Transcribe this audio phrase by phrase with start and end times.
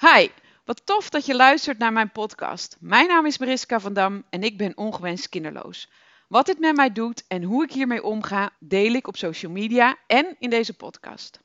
[0.00, 0.28] Hi,
[0.64, 2.76] wat tof dat je luistert naar mijn podcast.
[2.80, 5.90] Mijn naam is Mariska van Dam en ik ben ongewenst kinderloos.
[6.28, 9.96] Wat dit met mij doet en hoe ik hiermee omga, deel ik op social media
[10.06, 11.40] en in deze podcast.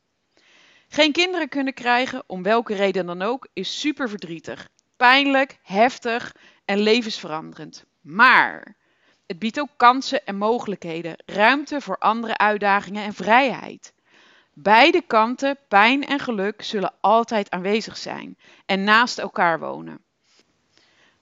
[0.88, 6.80] Geen kinderen kunnen krijgen, om welke reden dan ook, is super verdrietig, pijnlijk, heftig en
[6.80, 7.86] levensveranderend.
[8.02, 8.78] Maar
[9.26, 13.94] het biedt ook kansen en mogelijkheden, ruimte voor andere uitdagingen en vrijheid.
[14.62, 20.02] Beide kanten, pijn en geluk, zullen altijd aanwezig zijn en naast elkaar wonen.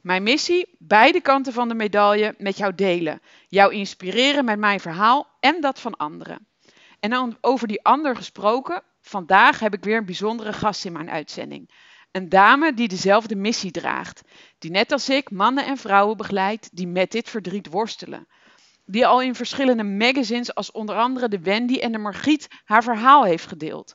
[0.01, 5.27] Mijn missie: beide kanten van de medaille met jou delen, jou inspireren met mijn verhaal
[5.39, 6.47] en dat van anderen.
[6.99, 11.09] En dan over die ander gesproken, vandaag heb ik weer een bijzondere gast in mijn
[11.09, 11.69] uitzending.
[12.11, 14.21] Een dame die dezelfde missie draagt,
[14.57, 18.27] die net als ik mannen en vrouwen begeleidt die met dit verdriet worstelen
[18.91, 23.23] die al in verschillende magazines als onder andere de Wendy en de Margriet haar verhaal
[23.23, 23.93] heeft gedeeld.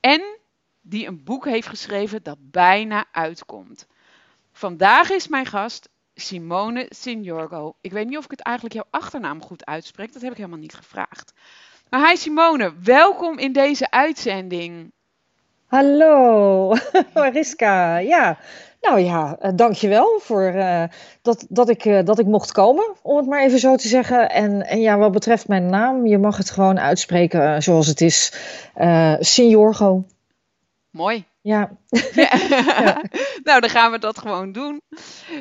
[0.00, 0.38] En
[0.80, 3.86] die een boek heeft geschreven dat bijna uitkomt.
[4.52, 7.76] Vandaag is mijn gast Simone Signorgo.
[7.80, 10.58] Ik weet niet of ik het eigenlijk jouw achternaam goed uitspreek, dat heb ik helemaal
[10.58, 11.32] niet gevraagd.
[11.90, 14.92] Maar hi Simone, welkom in deze uitzending.
[15.66, 16.74] Hallo,
[17.14, 17.96] Mariska.
[17.96, 18.38] Ja,
[18.84, 20.82] nou ja, uh, dankjewel voor uh,
[21.22, 24.30] dat, dat, ik, uh, dat ik mocht komen, om het maar even zo te zeggen.
[24.30, 28.32] En, en ja, wat betreft mijn naam, je mag het gewoon uitspreken zoals het is.
[29.18, 30.04] Signorgo.
[30.90, 31.24] Mooi.
[31.40, 31.70] Ja.
[32.14, 32.30] ja.
[32.84, 33.02] ja.
[33.42, 34.80] nou, dan gaan we dat gewoon doen.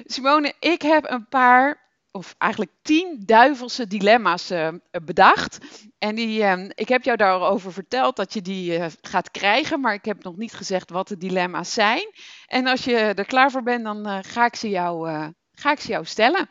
[0.06, 1.83] Simone, ik heb een paar
[2.14, 4.68] of eigenlijk tien duivelse dilemma's uh,
[5.04, 5.58] bedacht.
[5.98, 9.94] En die, uh, ik heb jou daarover verteld dat je die uh, gaat krijgen, maar
[9.94, 12.12] ik heb nog niet gezegd wat de dilemma's zijn.
[12.48, 15.10] En als je er klaar voor bent, dan ga, ik ze jou,
[15.52, 16.50] ga ik ze jou stellen.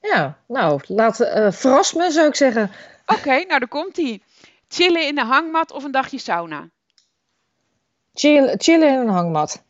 [0.00, 1.16] Ja, nou, laat,
[1.48, 2.70] verras me zou ik zeggen.
[3.06, 4.22] Oké, okay, nou, daar komt ie.
[4.68, 6.68] Chillen in de hangmat of een dagje sauna?
[8.14, 9.64] Chill, chillen in een hangmat.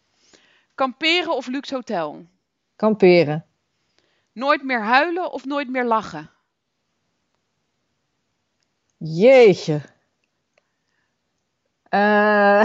[0.74, 2.26] Kamperen of luxe hotel?
[2.76, 3.51] Kamperen.
[4.32, 6.30] Nooit meer huilen of nooit meer lachen?
[8.96, 9.80] Jeetje.
[11.90, 12.64] Uh,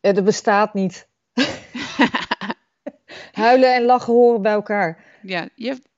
[0.00, 1.08] het bestaat niet.
[3.32, 5.04] huilen en lachen horen bij elkaar.
[5.22, 5.88] Ja, je hebt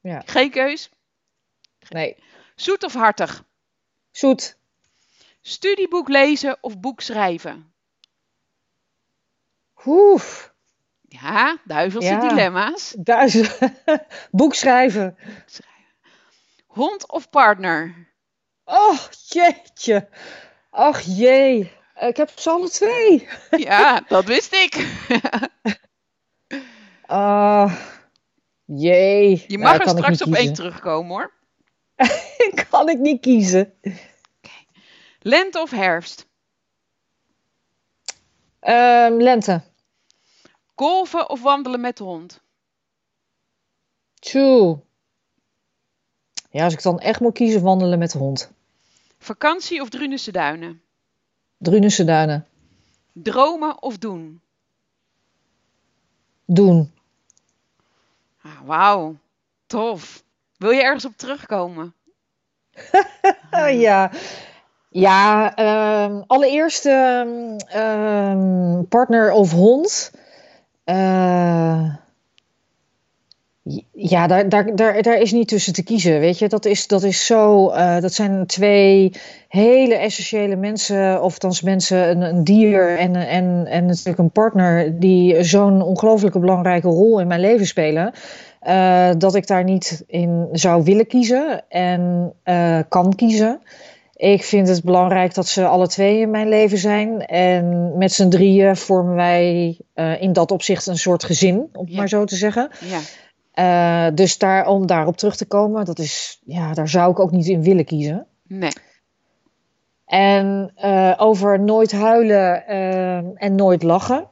[0.00, 0.22] ja.
[0.26, 0.90] geen keus?
[1.88, 2.16] Nee.
[2.54, 3.44] Zoet of hartig?
[4.10, 4.58] Zoet.
[5.40, 7.74] Studieboek lezen of boek schrijven?
[9.86, 10.49] Oef.
[11.10, 12.28] Ja, duivelse ja.
[12.28, 12.94] dilemma's.
[12.98, 13.46] Duizel.
[14.30, 15.16] Boek schrijven.
[16.66, 18.08] Hond of partner?
[18.64, 20.08] Och, jeetje.
[20.70, 21.72] Ach jee.
[22.00, 23.28] Ik heb ze alle twee.
[23.68, 24.74] Ja, dat wist ik.
[27.08, 27.74] uh,
[28.84, 29.44] jee.
[29.46, 31.32] Je mag ja, er straks op één terugkomen hoor.
[32.70, 33.72] kan ik niet kiezen.
[33.80, 34.66] Okay.
[35.18, 36.28] Lente of herfst?
[38.60, 39.62] Um, lente.
[40.80, 42.40] Golven of wandelen met de hond?
[44.14, 44.80] Tjoe.
[46.50, 48.50] Ja, als ik dan echt moet kiezen, wandelen met de hond.
[49.18, 50.82] Vakantie of Drunense duinen?
[51.58, 52.46] Drunense duinen.
[53.12, 54.40] Dromen of doen?
[56.44, 56.92] Doen.
[58.42, 59.16] Ah, Wauw,
[59.66, 60.22] tof.
[60.56, 61.94] Wil je ergens op terugkomen?
[63.86, 64.10] ja.
[64.88, 65.52] Ja,
[66.04, 70.10] um, allereerst um, um, partner of hond.
[70.90, 71.94] Uh,
[73.92, 76.48] ja, daar, daar, daar, daar is niet tussen te kiezen, weet je.
[76.48, 79.12] Dat, is, dat, is zo, uh, dat zijn twee
[79.48, 84.98] hele essentiële mensen, of althans mensen, een, een dier en, en, en natuurlijk een partner...
[85.00, 88.12] die zo'n ongelooflijke belangrijke rol in mijn leven spelen...
[88.68, 92.32] Uh, dat ik daar niet in zou willen kiezen en
[92.88, 93.60] kan kiezen...
[94.20, 97.26] Ik vind het belangrijk dat ze alle twee in mijn leven zijn.
[97.26, 101.90] En met z'n drieën vormen wij uh, in dat opzicht een soort gezin, om het
[101.90, 101.96] Ja.
[101.96, 102.70] maar zo te zeggen.
[102.80, 104.08] Ja.
[104.08, 107.30] Uh, dus daar, om daarop terug te komen, dat is, ja, daar zou ik ook
[107.30, 108.26] niet in willen kiezen.
[108.46, 108.72] Nee.
[110.06, 112.66] En uh, over nooit huilen
[113.36, 114.28] en nooit lachen.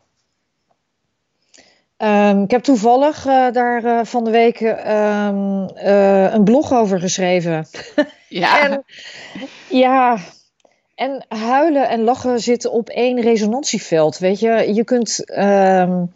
[2.03, 3.23] Um, ik heb toevallig
[3.53, 5.69] daar van de week um,
[6.35, 7.67] een blog over geschreven.
[8.29, 8.61] Ja.
[8.61, 8.85] En
[9.69, 10.19] ja,
[10.95, 14.19] en huilen en lachen zitten op één resonantieveld.
[14.19, 16.13] Weet je, je kunt, um,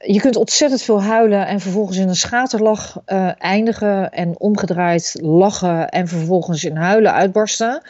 [0.00, 3.00] je kunt ontzettend veel huilen en vervolgens in een schaterlach
[3.38, 4.10] eindigen.
[4.10, 7.82] En omgedraaid lachen en vervolgens in huilen uitbarsten.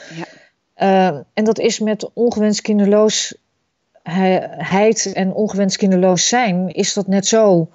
[0.75, 1.25] Ja.
[1.35, 2.61] En dat is met ongewenst
[4.03, 7.69] kinderloosheid en ongewenst kinderloos zijn, is dat net zo.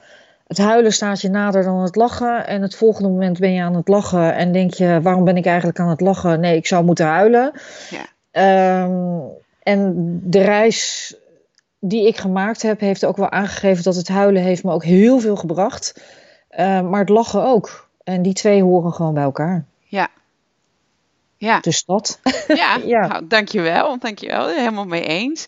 [0.48, 2.48] Het huilen staat je nader dan het lachen.
[2.48, 4.36] En het volgende moment ben je aan het lachen.
[4.36, 6.40] En denk je, waarom ben ik eigenlijk aan het lachen?
[6.40, 7.52] Nee, ik zou moeten huilen.
[7.90, 8.84] Ja.
[8.84, 9.24] Um,
[9.64, 9.94] en
[10.24, 11.16] de reis
[11.80, 15.20] die ik gemaakt heb, heeft ook wel aangegeven dat het huilen heeft me ook heel
[15.20, 16.02] veel gebracht.
[16.52, 17.90] Uh, maar het lachen ook.
[18.04, 19.66] En die twee horen gewoon bij elkaar.
[19.84, 20.08] Ja.
[21.38, 21.60] Ja.
[21.60, 22.20] Dus dat.
[22.48, 23.08] Ja, ja.
[23.08, 24.00] Nou, dankjewel.
[24.00, 24.48] Dankjewel.
[24.48, 25.48] Helemaal mee eens.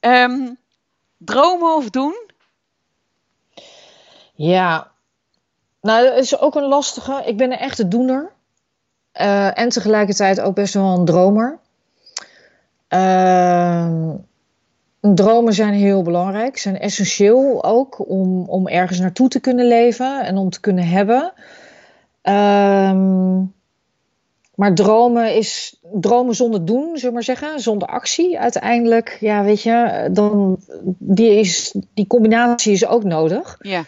[0.00, 0.58] Um,
[1.18, 2.30] dromen of doen?
[4.34, 4.90] Ja.
[5.80, 7.22] Nou, dat is ook een lastige.
[7.24, 8.32] Ik ben een echte doener.
[9.20, 11.58] Uh, en tegelijkertijd ook best wel een dromer.
[12.88, 14.10] Uh,
[15.00, 20.36] dromen zijn heel belangrijk, zijn essentieel ook om, om ergens naartoe te kunnen leven en
[20.36, 21.32] om te kunnen hebben.
[22.22, 23.54] Um,
[24.56, 29.16] maar dromen is dromen zonder doen, zullen we maar zeggen, zonder actie uiteindelijk.
[29.20, 30.58] Ja, weet je, dan
[30.98, 33.56] die, is, die combinatie is ook nodig.
[33.58, 33.84] Ja.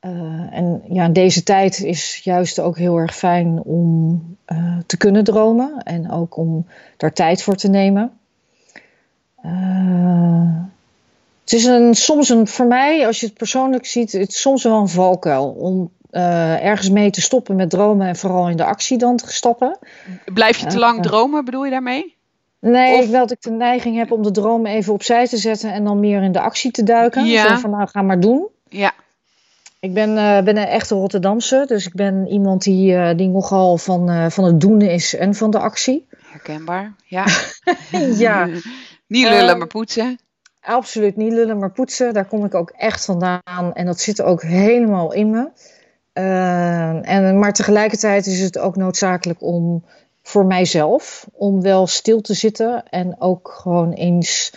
[0.00, 4.96] Uh, en ja, in deze tijd is juist ook heel erg fijn om uh, te
[4.96, 6.66] kunnen dromen en ook om
[6.96, 8.12] daar tijd voor te nemen.
[9.44, 10.62] Uh,
[11.40, 14.62] het is een, soms een, voor mij, als je het persoonlijk ziet, het is soms
[14.62, 18.64] wel een valkuil om uh, ergens mee te stoppen met dromen en vooral in de
[18.64, 19.78] actie dan te stappen.
[20.24, 22.16] Blijf je te lang uh, dromen, bedoel je daarmee?
[22.58, 23.04] Nee, of...
[23.04, 25.84] ik wel dat ik de neiging heb om de dromen even opzij te zetten en
[25.84, 27.24] dan meer in de actie te duiken.
[27.24, 27.48] Ja.
[27.48, 28.48] Zo van nou, ga maar doen.
[28.68, 28.92] Ja.
[29.80, 34.30] Ik ben, uh, ben een echte Rotterdamse, dus ik ben iemand die, die nogal van,
[34.30, 36.06] van het doen is en van de actie.
[36.30, 37.26] Herkenbaar, ja.
[38.26, 38.48] ja.
[39.06, 40.18] Niet lullen, maar poetsen.
[40.60, 42.14] Absoluut niet lullen, maar poetsen.
[42.14, 43.72] Daar kom ik ook echt vandaan.
[43.74, 45.48] En dat zit ook helemaal in me.
[46.14, 49.84] Uh, en, maar tegelijkertijd is het ook noodzakelijk om
[50.22, 54.52] voor mijzelf, om wel stil te zitten en ook gewoon eens,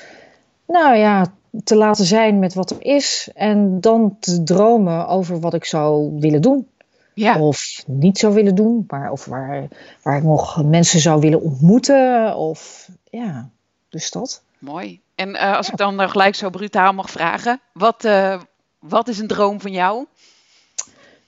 [0.67, 1.25] nou ja,
[1.63, 3.29] te laten zijn met wat er is.
[3.33, 6.67] En dan te dromen over wat ik zou willen doen.
[7.13, 7.39] Ja.
[7.39, 9.67] Of niet zou willen doen, maar of waar,
[10.01, 12.35] waar ik nog mensen zou willen ontmoeten.
[12.35, 13.49] Of ja,
[13.89, 14.43] dus dat.
[14.59, 15.01] Mooi.
[15.15, 18.41] En uh, als ik dan uh, gelijk zo brutaal mag vragen, wat, uh,
[18.79, 20.05] wat is een droom van jou?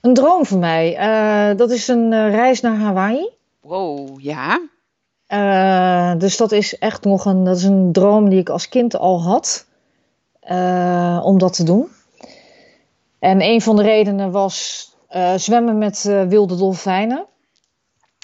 [0.01, 0.95] Een droom van mij,
[1.55, 3.29] dat is een reis naar Hawaii.
[3.61, 4.59] Wow, ja.
[6.17, 9.21] dus dat is echt nog een, dat is een droom die ik als kind al
[9.21, 9.65] had,
[11.23, 11.87] om dat te doen.
[13.19, 14.87] En een van de redenen was
[15.35, 17.25] zwemmen met wilde dolfijnen.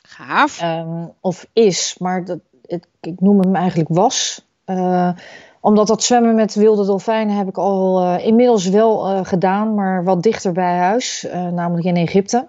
[0.04, 0.62] Gaaf.
[0.62, 2.40] Ehm, of is, maar dat,
[3.00, 4.46] ik noem hem eigenlijk was.
[5.64, 10.04] Omdat dat zwemmen met wilde dolfijnen heb ik al uh, inmiddels wel uh, gedaan, maar
[10.04, 12.48] wat dichter bij huis, namelijk in Egypte.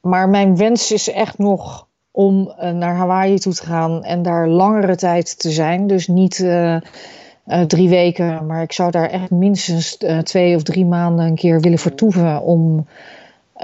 [0.00, 4.96] maar mijn wens is echt nog om naar Hawaii toe te gaan en daar langere
[4.96, 5.86] tijd te zijn.
[5.86, 6.46] Dus niet
[7.66, 11.78] drie weken, maar ik zou daar echt minstens twee of drie maanden een keer willen
[11.78, 12.86] vertoeven om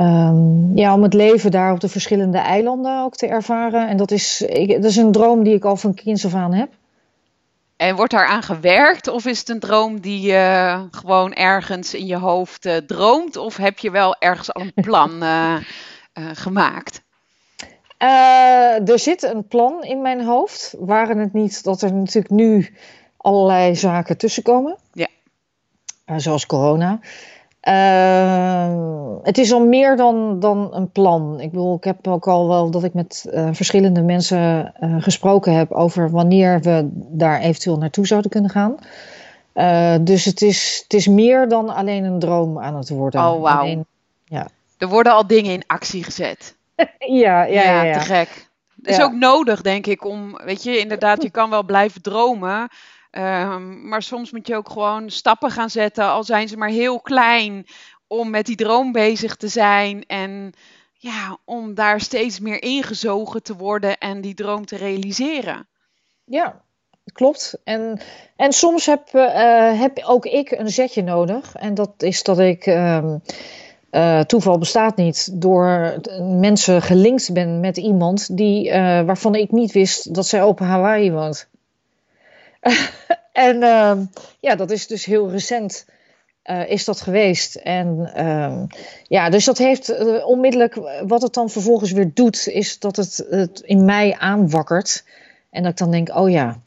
[0.01, 3.89] Um, ja, om het leven daar op de verschillende eilanden ook te ervaren.
[3.89, 6.53] En dat is, ik, dat is een droom die ik al van kinds af aan
[6.53, 6.69] heb.
[7.77, 9.09] En wordt daar aan gewerkt?
[9.09, 13.37] Of is het een droom die je gewoon ergens in je hoofd uh, droomt?
[13.37, 15.57] Of heb je wel ergens al een plan uh,
[16.15, 17.05] uh, gemaakt?
[18.85, 20.75] er zit een plan in mijn hoofd.
[20.79, 22.77] Waren het niet dat er natuurlijk nu
[23.17, 24.77] allerlei zaken tussenkomen.
[24.93, 25.09] Ja.
[26.17, 27.01] zoals corona.
[27.69, 31.41] Uh, het is al meer dan, dan een plan.
[31.41, 35.53] Ik bedoel, ik heb ook al wel dat ik met uh, verschillende mensen uh, gesproken
[35.55, 38.77] heb over wanneer we daar eventueel naartoe zouden kunnen gaan.
[40.05, 43.21] dus het is, het is meer dan alleen een droom aan het worden.
[43.21, 43.85] Oh, wauw.
[44.25, 44.49] Ja.
[44.79, 46.57] Er worden al dingen in actie gezet.
[46.99, 48.49] ja, ja, ja, ja, te gek.
[48.77, 52.69] Het is ook nodig, denk ik, om, weet je, inderdaad, je kan wel blijven dromen.
[53.19, 57.01] Um, maar soms moet je ook gewoon stappen gaan zetten, al zijn ze maar heel
[57.01, 57.67] klein,
[58.07, 60.07] om met die droom bezig te zijn.
[60.07, 60.53] En
[60.93, 65.69] ja, om daar steeds meer ingezogen te worden en die droom te realiseren.
[66.25, 66.63] Ja,
[67.13, 67.59] klopt.
[67.65, 68.01] En,
[68.37, 71.55] en soms heb, uh, heb ook ik een zetje nodig.
[71.55, 72.67] En dat is dat ik.
[72.67, 73.23] Um,
[73.91, 78.71] uh, toeval bestaat niet door mensen gelinkt ben met iemand die,
[79.05, 81.49] waarvan ik niet wist dat zij op Hawaii woont.
[83.33, 83.97] en uh,
[84.41, 85.85] ja, dat is dus heel recent
[86.51, 87.55] uh, is dat geweest.
[87.55, 88.63] En uh,
[89.03, 90.75] ja, dus dat heeft uh, onmiddellijk,
[91.07, 95.05] wat het dan vervolgens weer doet, is dat het, het in mij aanwakkert.
[95.51, 96.61] En dat ik dan denk, oh ja,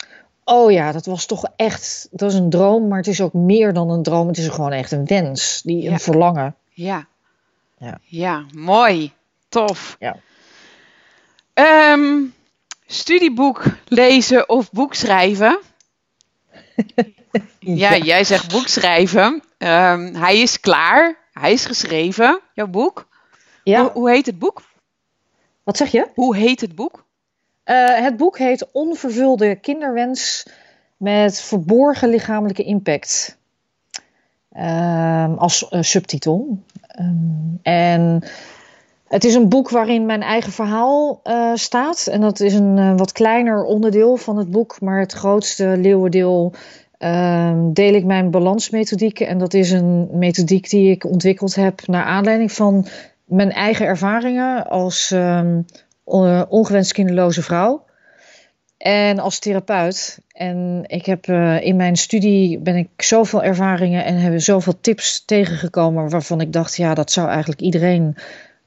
[0.44, 3.74] oh ja, dat was toch echt, dat is een droom, maar het is ook meer
[3.74, 4.28] dan een droom.
[4.28, 6.56] Het is gewoon echt een wens, die, een verlangen.
[6.70, 7.08] Ja,
[7.78, 8.00] Ja.
[8.04, 9.14] ja mooi.
[9.50, 9.96] Tof.
[10.00, 10.16] Ja.
[11.54, 12.22] Ehm,
[12.86, 15.60] studieboek lezen of boek schrijven?
[17.60, 19.44] Ja, jij zegt boek schrijven.
[19.58, 21.18] Ehm, hij is klaar.
[21.34, 23.08] Hij is geschreven, jouw boek.
[23.64, 23.82] Ja.
[23.82, 24.62] Hoe, hoe heet het boek?
[25.64, 26.08] Wat zeg je?
[26.14, 27.08] Hoe heet het boek?
[27.64, 30.46] het boek heet Onvervulde kinderwens
[30.98, 33.38] met verborgen lichamelijke impact.
[34.52, 36.64] Ehm, als subtitel.
[36.82, 38.24] Ehm, en
[39.10, 42.08] het is een boek waarin mijn eigen verhaal uh, staat.
[42.08, 44.82] En dat is een uh, wat kleiner onderdeel van het boek.
[44.82, 46.54] Maar het grootste leeuwendeel
[47.00, 49.20] uh, deel ik mijn balansmethodiek.
[49.20, 52.88] En dat is een methodiek die ik ontwikkeld heb naar aanleiding van
[53.26, 55.66] mijn eigen ervaringen als um,
[56.50, 57.86] ongewenst kinderloze vrouw.
[58.78, 60.20] En als therapeut.
[60.32, 61.26] En ik heb
[61.62, 66.76] in mijn studie ben ik zoveel ervaringen en hebben zoveel tips tegengekomen waarvan ik dacht,
[66.76, 68.16] ja, dat zou eigenlijk iedereen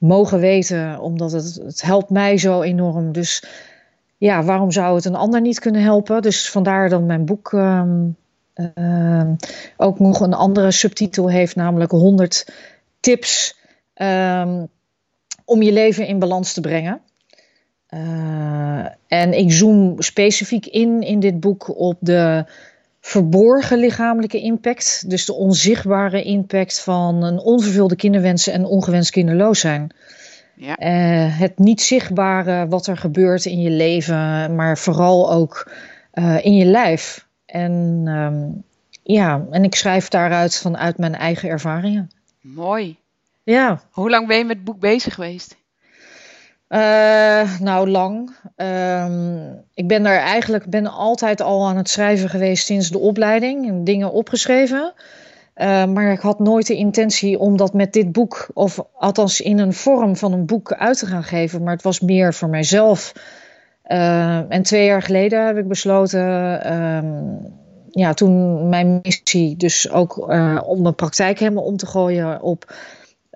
[0.02, 3.12] mogen weten, omdat het, het helpt mij zo enorm.
[3.12, 3.44] Dus
[4.18, 6.22] ja, waarom zou het een ander niet kunnen helpen?
[6.22, 8.16] Dus vandaar dat mijn boek um,
[8.74, 9.30] uh,
[9.76, 12.52] ook nog een andere subtitel heeft, namelijk 100
[13.00, 13.58] tips
[13.94, 14.68] um,
[15.44, 17.00] om je leven in balans te brengen.
[17.94, 22.44] Uh, en ik zoom specifiek in in dit boek op de
[23.04, 25.10] verborgen lichamelijke impact.
[25.10, 29.90] Dus de onzichtbare impact van een onvervulde kinderwens en ongewenst kinderloos zijn.
[30.54, 30.80] Ja.
[30.80, 35.70] Uh, het niet zichtbare wat er gebeurt in je leven, maar vooral ook
[36.14, 37.26] uh, in je lijf.
[37.46, 37.72] En
[38.06, 38.62] um,
[39.02, 42.10] ja, en ik schrijf daaruit vanuit mijn eigen ervaringen.
[42.40, 42.96] Mooi.
[43.42, 43.80] Ja.
[43.90, 45.56] Hoe lang ben je met het boek bezig geweest?
[46.72, 48.30] Uh, nou, lang.
[48.56, 53.68] Um, ik ben daar eigenlijk ben altijd al aan het schrijven geweest sinds de opleiding.
[53.68, 54.92] En dingen opgeschreven.
[55.56, 59.58] Uh, maar ik had nooit de intentie om dat met dit boek, of althans in
[59.58, 61.62] een vorm van een boek uit te gaan geven.
[61.62, 63.12] Maar het was meer voor mijzelf.
[63.86, 67.38] Uh, en twee jaar geleden heb ik besloten, um,
[67.90, 70.28] ja, toen mijn missie dus ook
[70.66, 72.74] om mijn praktijk helemaal om te gooien op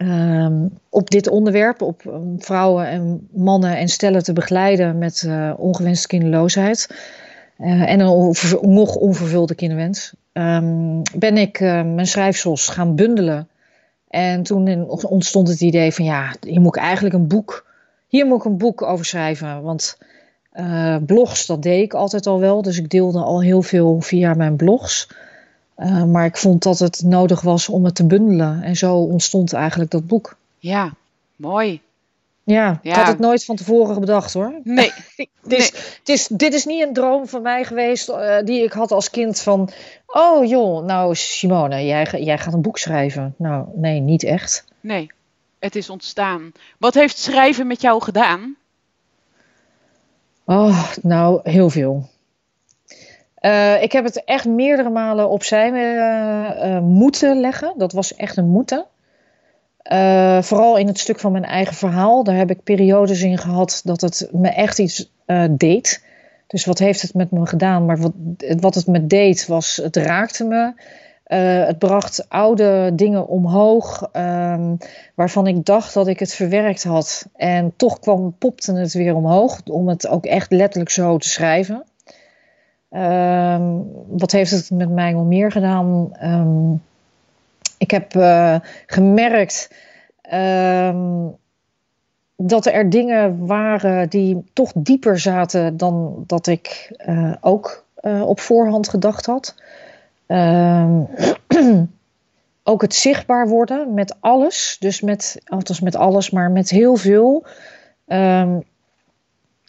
[0.02, 2.02] Um, op dit onderwerp, op
[2.38, 6.88] vrouwen en mannen en stellen te begeleiden met uh, ongewenste kinderloosheid
[7.58, 13.48] uh, en een nog onvervulde kinderwens, um, ben ik uh, mijn schrijfsels gaan bundelen.
[14.08, 17.66] En toen ontstond het idee van ja, hier moet ik eigenlijk een boek,
[18.08, 19.62] hier moet ik een boek over schrijven.
[19.62, 19.98] Want
[21.06, 24.56] blogs, dat deed ik altijd al wel, dus ik deelde al heel veel via mijn
[24.56, 25.08] blogs.
[25.76, 28.62] Uh, maar ik vond dat het nodig was om het te bundelen.
[28.62, 30.36] En zo ontstond eigenlijk dat boek.
[30.58, 30.92] Ja,
[31.36, 31.80] mooi.
[32.44, 32.90] Ja, ja.
[32.90, 34.60] ik had het nooit van tevoren bedacht hoor.
[34.62, 34.92] Nee.
[35.42, 35.82] het is, nee.
[35.98, 39.10] Het is, dit is niet een droom van mij geweest uh, die ik had als
[39.10, 39.70] kind van...
[40.06, 43.34] Oh joh, nou Simone, jij, jij gaat een boek schrijven.
[43.38, 44.64] Nou, nee, niet echt.
[44.80, 45.10] Nee,
[45.58, 46.52] het is ontstaan.
[46.78, 48.56] Wat heeft schrijven met jou gedaan?
[50.44, 52.08] Oh, nou, heel veel.
[53.40, 57.74] Uh, ik heb het echt meerdere malen opzij uh, moeten leggen.
[57.76, 58.86] Dat was echt een moeten.
[60.40, 62.24] vooral in het stuk van mijn eigen verhaal.
[62.24, 65.12] Daar heb ik periodes in gehad dat het me echt iets
[65.50, 66.04] deed.
[66.46, 67.84] Dus wat heeft het met me gedaan?
[67.84, 68.12] Maar wat,
[68.60, 70.72] wat het me deed was, het raakte me.
[71.66, 74.78] het bracht oude dingen omhoog um,
[75.14, 77.26] waarvan ik dacht dat ik het verwerkt had.
[77.34, 81.84] En toch kwam, popte het weer omhoog om het ook echt letterlijk zo te schrijven.
[82.90, 86.10] Um, wat heeft het met mij nog meer gedaan?
[86.22, 86.82] Um,
[87.78, 89.70] ik heb uh, gemerkt
[90.32, 91.36] um,
[92.36, 98.40] dat er dingen waren die toch dieper zaten dan dat ik uh, ook uh, op
[98.40, 99.54] voorhand gedacht had.
[102.62, 107.46] ook het zichtbaar worden met alles, dus met, althans met alles, maar met heel veel.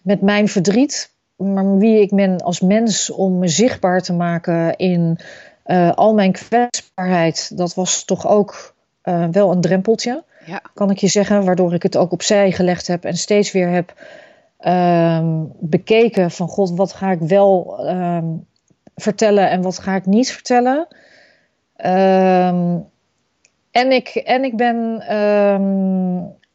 [0.04, 5.20] met mijn verdriet, maar wie ik ben als mens om me zichtbaar te maken in
[5.66, 10.62] uh, al mijn kwetsbaarheid, dat was toch ook uh, wel een drempeltje, ja.
[10.74, 13.94] kan ik je zeggen, waardoor ik het ook opzij gelegd heb en steeds weer heb
[14.60, 18.46] um, bekeken van god, wat ga ik wel um,
[18.96, 20.88] vertellen en wat ga ik niet vertellen.
[21.86, 22.86] Um,
[23.72, 25.04] en, ik, en ik ben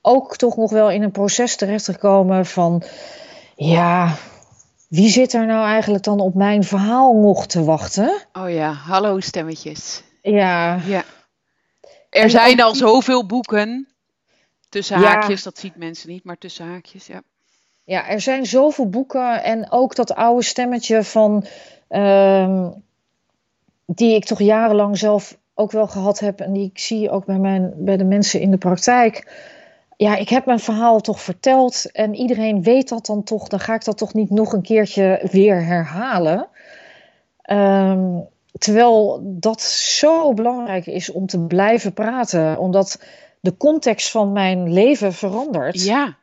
[0.00, 2.82] ook toch nog wel in een proces terechtgekomen van
[3.56, 4.14] ja,
[4.92, 8.26] wie zit er nou eigenlijk dan op mijn verhaal nog te wachten?
[8.32, 10.02] Oh ja, hallo stemmetjes.
[10.22, 10.80] Ja.
[10.86, 11.04] ja.
[12.10, 13.88] Er en zijn al zoveel boeken.
[14.68, 17.22] Tussen haakjes, dat ziet mensen niet, maar tussen haakjes, ja.
[17.84, 21.46] Ja, er zijn zoveel boeken en ook dat oude stemmetje van...
[21.88, 22.82] Um,
[23.86, 26.40] die ik toch jarenlang zelf ook wel gehad heb...
[26.40, 29.26] en die ik zie ook bij, mijn, bij de mensen in de praktijk
[30.02, 33.48] ja, ik heb mijn verhaal toch verteld en iedereen weet dat dan toch.
[33.48, 36.48] Dan ga ik dat toch niet nog een keertje weer herhalen.
[37.50, 38.28] Um,
[38.58, 43.02] terwijl dat zo belangrijk is om te blijven praten, omdat
[43.40, 45.84] de context van mijn leven verandert.
[45.84, 46.16] Ja.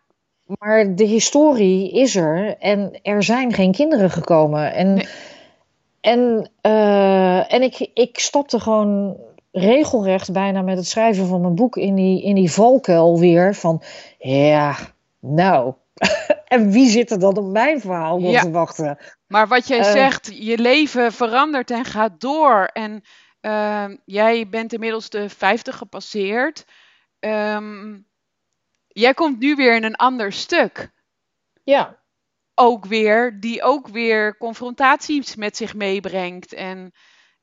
[0.45, 4.73] maar de historie is er en er zijn geen kinderen gekomen.
[4.73, 5.07] En, Nee.
[6.01, 9.17] en, eh, en ik, ik stapte gewoon
[9.51, 13.81] regelrecht bijna met het schrijven van mijn boek in die, in die valkuil weer van,
[14.19, 14.75] ja,
[15.19, 15.73] nou.
[16.47, 18.41] en wie zit er dan op mijn verhaal nog Ja.
[18.41, 18.97] te wachten?
[19.27, 19.91] Maar wat jij Eh.
[19.91, 22.63] zegt, je leven verandert en gaat door.
[22.73, 23.01] En
[23.41, 26.65] ehm, jij bent inmiddels de 50 gepasseerd.
[27.19, 27.97] Ehm,
[28.87, 30.91] jij komt nu weer in een ander stuk.
[31.63, 31.97] Ja,
[32.61, 36.53] Ook weer, die ook weer confrontaties met zich meebrengt.
[36.53, 36.91] En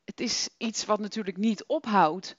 [0.07, 2.37] het is iets wat natuurlijk niet ophoudt.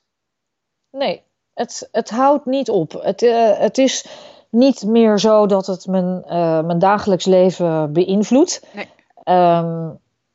[0.90, 1.22] Nee,
[1.54, 2.92] het, het houdt niet op.
[2.92, 4.06] Het, eh, het is
[4.50, 8.66] niet meer zo dat het mijn, eh, mijn dagelijks leven beïnvloedt.
[8.74, 8.88] Nee.
[9.22, 9.90] Ehm,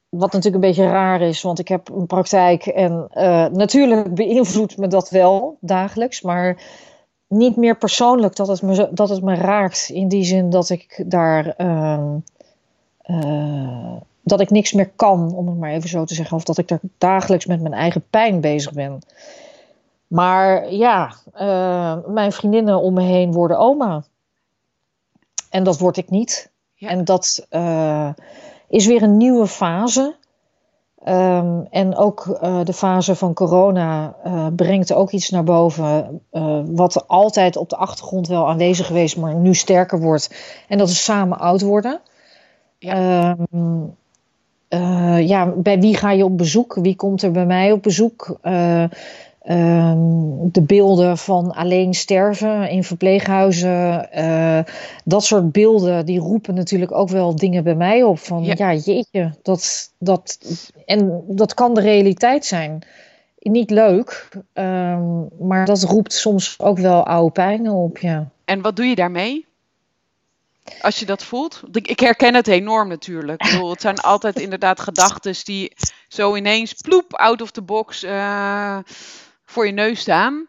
[0.10, 4.78] wat natuurlijk een beetje raar is, want ik heb een praktijk en eh, natuurlijk beïnvloedt
[4.78, 6.62] me dat wel dagelijks, maar
[7.28, 9.90] niet meer persoonlijk dat het me, dat het me raakt.
[9.90, 11.48] In die zin dat ik daar.
[11.48, 12.18] ehm,
[12.98, 16.38] eh, dat ik niks meer kan, om het maar even zo te zeggen.
[16.38, 19.00] Of dat ik daar dagelijks met mijn eigen pijn bezig ben.
[20.14, 24.04] Maar ja, eh, mijn vriendinnen om me heen worden oma.
[25.50, 26.52] En dat word ik niet.
[26.74, 26.90] Ja.
[26.90, 28.10] En dat eh,
[28.68, 30.16] is weer een nieuwe fase.
[31.04, 34.16] Ehm, en ook eh, de fase van corona
[34.56, 36.22] brengt ook iets naar boven.
[36.76, 40.36] wat altijd op de achtergrond wel aanwezig geweest, maar nu sterker wordt.
[40.68, 42.02] En dat is samen oud worden.
[42.78, 42.94] Ja.
[42.94, 43.82] Ehm,
[44.74, 46.78] eh, ja, bij wie ga je op bezoek?
[46.82, 48.38] Wie komt er bij mij op bezoek?
[48.42, 48.84] Eh,
[49.42, 50.00] ehm,
[50.52, 54.12] de beelden van alleen sterven in verpleeghuizen.
[54.12, 54.60] eh,
[55.06, 58.20] dat soort beelden, die roepen natuurlijk ook wel dingen bij mij op.
[58.20, 58.54] Van Ja.
[58.58, 60.38] ja, jeetje, dat, dat,
[60.86, 62.80] en dat kan de realiteit zijn.
[63.40, 68.30] Niet leuk, ehm, maar dat roept soms ook wel oude pijnen op, ja.
[68.46, 69.46] En wat doe je daarmee?
[70.82, 71.62] Als je dat voelt?
[71.72, 73.44] Ik herken het enorm natuurlijk.
[73.44, 75.74] Ik bedoel, het zijn altijd inderdaad gedachten die
[76.08, 78.78] zo ineens ploep out of the box eh,
[79.46, 80.48] voor je neus staan.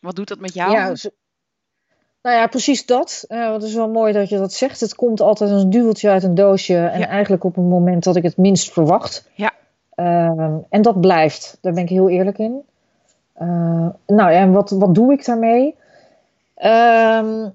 [0.00, 0.72] Wat doet dat met jou?
[0.72, 0.92] Ja,
[2.22, 3.24] nou ja, precies dat.
[3.28, 4.80] Eh, het is wel mooi dat je dat zegt.
[4.80, 6.76] Het komt altijd als een duweltje uit een doosje.
[6.76, 7.06] En Ja.
[7.08, 9.28] eigenlijk op een moment dat ik het minst verwacht.
[9.34, 9.52] Ja.
[9.94, 11.58] Ehm, en dat blijft.
[11.60, 12.62] Daar ben ik heel eerlijk in.
[13.32, 13.46] Eh,
[14.06, 15.74] nou ja, en wat, wat doe ik daarmee?
[16.54, 17.48] Ehm,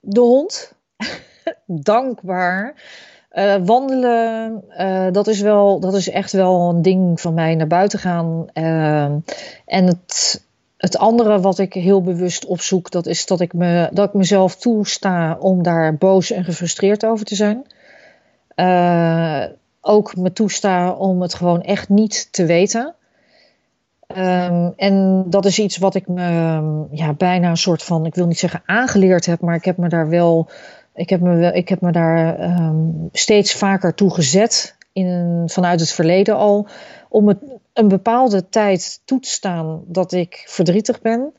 [0.00, 0.72] de hond.
[1.66, 2.74] Dankbaar.
[3.28, 7.54] Eh, wandelen, eh, dat, is wel, dat is echt wel een ding van mij.
[7.54, 8.46] Naar buiten gaan.
[8.52, 9.18] Ehm,
[9.66, 10.44] en het,
[10.76, 14.56] het andere wat ik heel bewust opzoek, dat is dat ik, me, dat ik mezelf
[14.56, 17.66] toesta om daar boos en gefrustreerd over te zijn.
[18.54, 19.44] Eh,
[19.80, 22.94] ook me toesta om het gewoon echt niet te weten.
[24.08, 26.22] Ehm, en dat is iets wat ik me
[26.90, 29.88] ja, bijna een soort van, ik wil niet zeggen aangeleerd heb, maar ik heb me
[29.88, 30.48] daar wel,
[30.94, 32.76] ik heb me, wel, ik heb me daar ehm,
[33.12, 36.66] steeds vaker toe gezet, in, vanuit het verleden al,
[37.08, 37.38] om het
[37.72, 41.32] een bepaalde tijd toe te staan dat ik verdrietig ben.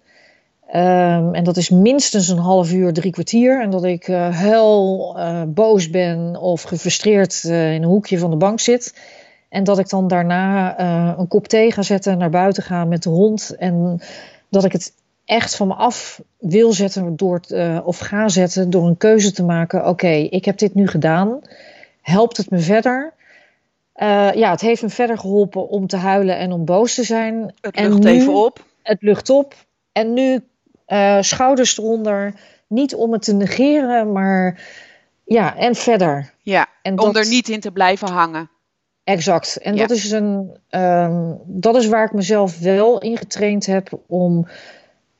[0.67, 3.61] Ehm, en dat is minstens een half uur, drie kwartier.
[3.61, 8.29] En dat ik eh huil, eh, boos ben of gefrustreerd eh, in een hoekje van
[8.29, 8.93] de bank zit.
[9.49, 13.03] En dat ik dan daarna eh, een kop thee ga zetten, naar buiten ga met
[13.03, 13.55] de hond.
[13.59, 14.01] En
[14.49, 14.93] dat ik het
[15.25, 19.43] echt van me af wil zetten door eh, of ga zetten door een keuze te
[19.43, 19.87] maken.
[19.87, 21.39] Oké, ik heb dit nu gedaan.
[22.01, 23.13] Helpt het me verder?
[23.93, 27.53] Eh, ja, het heeft me verder geholpen om te huilen en om boos te zijn.
[27.61, 28.65] het lucht nu- even op.
[28.83, 29.53] Het lucht op.
[29.91, 30.39] En nu
[31.21, 32.33] schouders eronder.
[32.67, 34.61] Niet om het te negeren, maar
[35.25, 36.33] ja, en verder.
[36.41, 38.49] Ja, En om dat- er niet in te blijven hangen.
[39.09, 39.57] Exact.
[39.61, 39.79] En Ja.
[39.87, 44.47] dat, is een, ehm, dat is waar ik mezelf wel in getraind heb om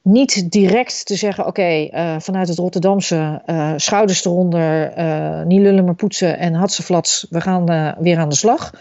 [0.02, 5.86] niet direct te zeggen: oké, eh, vanuit het Rotterdamse eh, schouders eronder, eh, niet lullen
[5.86, 8.74] maar poetsen en hatseflats, we gaan weer aan de slag.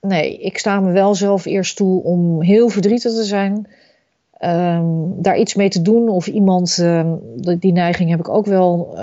[0.00, 3.66] Nee, ik sta me wel zelf eerst toe om heel verdrietig te zijn.
[4.38, 4.84] ehm,
[5.16, 8.96] daar iets mee te doen of iemand, ehm, die, die neiging heb ik ook wel,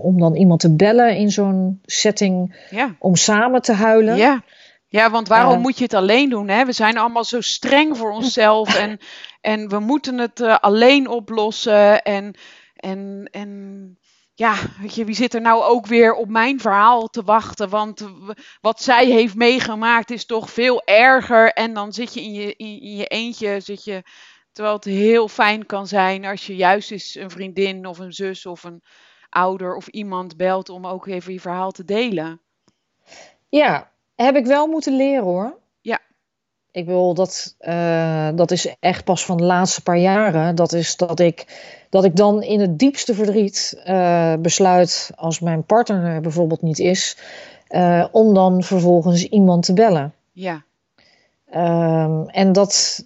[0.00, 2.94] om dan iemand te bellen in zo'n setting, Ja.
[2.98, 4.16] om samen te huilen.
[4.16, 4.42] Ja.
[4.90, 6.48] Ja, want waarom moet je het alleen doen?
[6.48, 6.64] Hè?
[6.64, 8.98] We zijn allemaal zo streng voor onszelf en,
[9.40, 12.02] en we moeten het eh, alleen oplossen.
[12.02, 12.34] En,
[12.74, 13.98] en, en
[14.34, 17.68] ja, weet je, wie zit er nou ook weer op mijn verhaal te wachten?
[17.68, 18.08] Want
[18.60, 21.52] wat zij heeft meegemaakt is toch veel erger.
[21.52, 24.02] En dan zit je in je, in, in je eentje, zit je,
[24.52, 28.46] terwijl het heel fijn kan zijn als je juist eens een vriendin of een zus
[28.46, 28.82] of een
[29.28, 32.40] ouder of iemand belt om ook even je verhaal te delen.
[33.48, 33.92] Ja,
[34.24, 35.56] heb ik wel moeten leren hoor.
[35.80, 35.98] Ja.
[36.70, 40.54] Ik wil dat, uh, dat is echt pas van de laatste paar jaren.
[40.54, 41.46] Dat is dat ik,
[41.90, 46.78] dat ik dan in het diepste verdriet uh, besluit, als mijn partner er bijvoorbeeld niet
[46.78, 47.18] is,
[47.70, 50.14] uh, om dan vervolgens iemand te bellen.
[50.32, 50.62] Ja.
[51.54, 53.04] Um, en dat,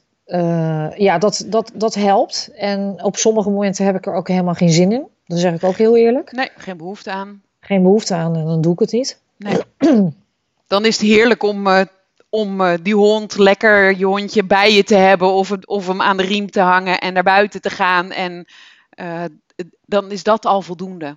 [0.96, 2.50] ja, dat, dat, dat helpt.
[2.54, 5.06] En op sommige momenten heb ik er ook helemaal geen zin in.
[5.26, 6.32] Dat zeg ik ook heel eerlijk.
[6.32, 7.42] Nee, geen behoefte aan.
[7.60, 9.20] Geen behoefte aan en dan doe ik het niet.
[9.36, 9.60] Nee.
[10.72, 11.66] dan is het heerlijk om
[12.34, 16.16] om uh, die hond lekker je hondje bij je te hebben of, of hem aan
[16.16, 18.10] de riem te hangen en naar buiten te gaan.
[18.10, 18.46] En
[19.00, 19.24] uh,
[19.84, 21.16] dan is dat al voldoende.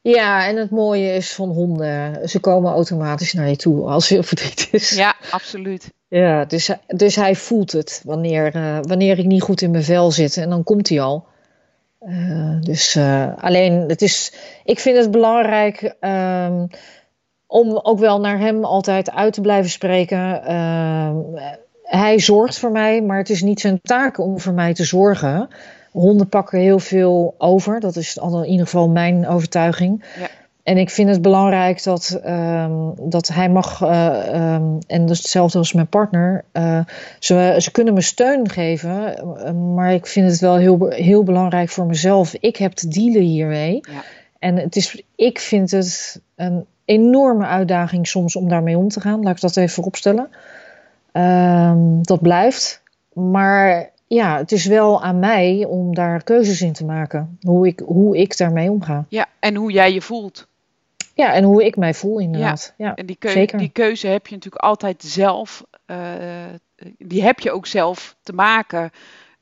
[0.00, 4.24] Ja, en het mooie is van honden, ze komen automatisch naar je toe als er
[4.24, 4.90] verdriet is.
[4.90, 5.92] Ja, absoluut.
[6.08, 10.10] Ja, dus, dus hij voelt het wanneer, uh, wanneer ik niet goed in mijn vel
[10.10, 11.26] zit en dan komt hij al.
[12.60, 12.96] dus
[13.36, 14.32] alleen, het is,
[14.64, 16.66] ik vind het belangrijk ehm,
[17.56, 20.40] om ook wel naar hem altijd uit te blijven spreken.
[20.48, 21.10] Uh,
[21.82, 25.48] hij zorgt voor mij, maar het is niet zijn taak om voor mij te zorgen.
[25.90, 27.80] Honden pakken heel veel over.
[27.80, 30.04] Dat is in ieder geval mijn overtuiging.
[30.18, 30.26] Ja.
[30.62, 35.18] En ik vind het belangrijk dat, um, dat hij mag, uh, um, en dat is
[35.18, 36.80] hetzelfde als mijn partner, uh,
[37.18, 39.14] ze, ze kunnen me steun geven,
[39.74, 42.34] maar ik vind het wel heel, heel belangrijk voor mezelf.
[42.40, 43.80] Ik heb te dealen hiermee.
[43.80, 44.02] Ja.
[44.38, 49.22] En het is, ik vind het een enorme uitdaging soms om daarmee om te gaan.
[49.22, 50.30] Laat ik dat even vooropstellen.
[51.12, 52.82] Um, dat blijft.
[53.12, 57.38] Maar ja, het is wel aan mij om daar keuzes in te maken.
[57.40, 59.04] Hoe ik, hoe ik daarmee omga.
[59.08, 60.46] Ja, en hoe jij je voelt.
[61.14, 62.74] Ja, en hoe ik mij voel inderdaad.
[62.76, 65.64] Ja, ja en die, keu die keuze heb je natuurlijk altijd zelf.
[65.86, 65.98] Uh,
[66.98, 68.90] die heb je ook zelf te maken.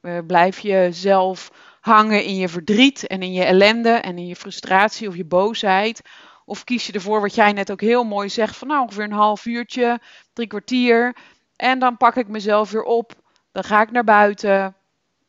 [0.03, 4.37] Uh, blijf je zelf hangen in je verdriet en in je ellende en in je
[4.37, 6.03] frustratie of je boosheid?
[6.45, 9.13] Of kies je ervoor, wat jij net ook heel mooi zegt, van nou ongeveer een
[9.13, 10.01] half uurtje,
[10.33, 11.17] drie kwartier.
[11.57, 13.13] En dan pak ik mezelf weer op.
[13.53, 14.75] Dan ga ik naar buiten.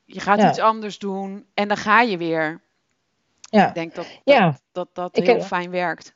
[0.05, 0.49] Je gaat ja.
[0.49, 1.45] iets anders doen.
[1.53, 2.61] En dan ga je weer.
[3.39, 3.67] Ja.
[3.67, 4.57] Ik denk dat dat, ja.
[4.71, 6.13] dat, dat, heel heb, fijn werkt.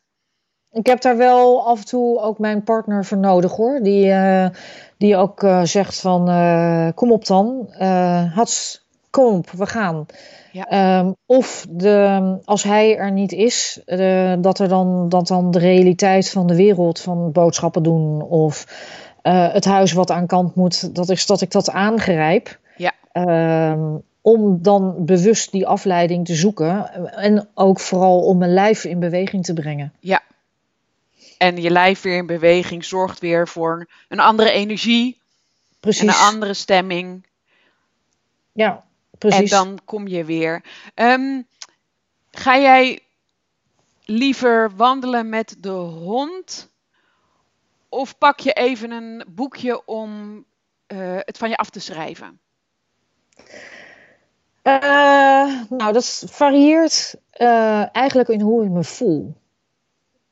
[0.71, 3.79] Ik heb daar wel af en toe ook mijn partner voor nodig hoor.
[3.81, 4.47] Die, uh,
[4.97, 7.73] die ook uh, zegt van uh, kom op dan.
[8.33, 10.05] Hats, kom op, we gaan.
[10.51, 10.99] Ja.
[10.99, 15.59] Um, of de, als hij er niet is, de, dat, er dan, dat dan de
[15.59, 18.65] realiteit van de wereld, van boodschappen doen of
[19.23, 22.59] uh, het huis wat aan kant moet, dat ik dat, ik dat aangrijp.
[22.77, 22.93] Ja.
[23.71, 28.99] Um, om dan bewust die afleiding te zoeken en ook vooral om mijn lijf in
[28.99, 29.93] beweging te brengen.
[29.99, 30.21] Ja.
[31.37, 35.21] En je lijf weer in beweging zorgt weer voor een andere energie.
[35.79, 36.01] Precies.
[36.01, 37.25] En een andere stemming.
[38.51, 38.83] Ja.
[39.19, 39.51] Precies.
[39.51, 40.63] En dan kom je weer.
[40.95, 41.47] Um,
[42.32, 42.99] ga jij
[44.05, 46.69] liever wandelen met de hond?
[47.89, 50.38] Of pak je even een boekje om
[50.88, 52.39] uh, het van je af te schrijven?
[54.63, 59.34] Uh, nou, dat varieert uh, eigenlijk in hoe ik me voel.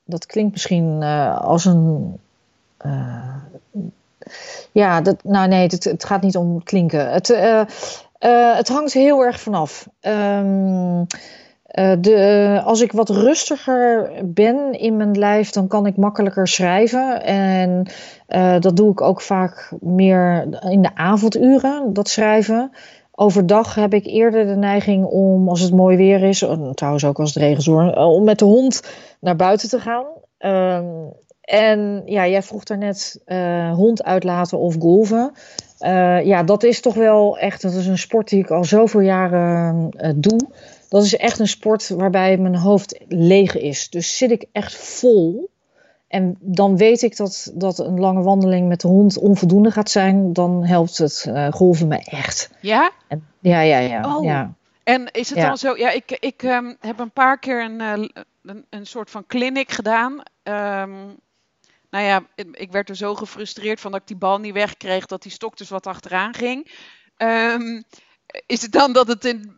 [0.04, 1.04] Dat klinkt misschien
[1.42, 2.20] als een.
[4.72, 7.12] ja, dat, nou nee, het, het, gaat niet om klinken.
[7.12, 7.30] Het,
[8.20, 9.88] uh, het hangt heel erg vanaf.
[10.02, 11.06] Um,
[12.00, 17.24] de, als ik wat rustiger ben in mijn lijf, dan kan ik makkelijker schrijven.
[17.24, 17.88] En
[18.30, 22.72] uh, dat doe ik ook vaak meer in de avonduren, dat schrijven.
[23.12, 27.34] Overdag heb ik eerder de neiging om, als het mooi weer is, trouwens ook als
[27.34, 28.82] het regent om met de hond
[29.20, 30.06] naar buiten te gaan.
[30.40, 35.32] Um, en ja, jij vroeg daarnet uh, hond uitlaten of golven.
[35.80, 39.00] Uh, ja, dat is toch wel echt, dat is een sport die ik al zoveel
[39.00, 40.40] jaren uh, doe.
[40.90, 43.90] Dat is echt een sport waarbij mijn hoofd leeg is.
[43.90, 45.50] Dus zit ik echt vol.
[46.08, 50.34] En dan weet ik dat, dat een lange wandeling met de hond onvoldoende gaat zijn.
[50.34, 52.50] Dan helpt het uh, golven me echt.
[52.62, 52.92] Ja?
[53.08, 54.16] En, ja, ja, ja.
[54.16, 54.24] Oh.
[54.24, 54.54] ja.
[54.84, 55.48] En is het ja.
[55.48, 55.78] dan zo?
[55.78, 60.22] Ja, ik, ik um, heb een paar keer een, een, een soort van clinic gedaan.
[60.44, 61.20] Um,
[61.90, 65.22] nou ja, ik werd er zo gefrustreerd van dat ik die bal niet wegkreeg, dat
[65.22, 66.72] die stok dus wat achteraan ging.
[67.18, 67.84] Um,
[68.46, 69.56] is het dan dat het in.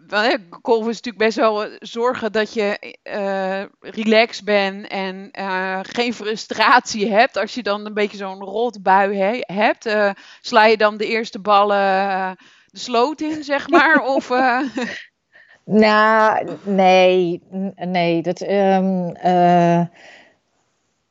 [0.62, 7.12] Golf is natuurlijk best wel zorgen dat je uh, relaxed bent en uh, geen frustratie
[7.12, 7.38] hebt.
[7.38, 10.12] Als je dan een beetje zo'n rotbui he, hebt, uh,
[10.42, 14.04] sla je dan de eerste ballen de sloot in, zeg maar?
[14.16, 14.30] of.
[15.66, 17.42] Nou, nee,
[17.76, 18.42] nee, dat.
[18.42, 19.16] Um,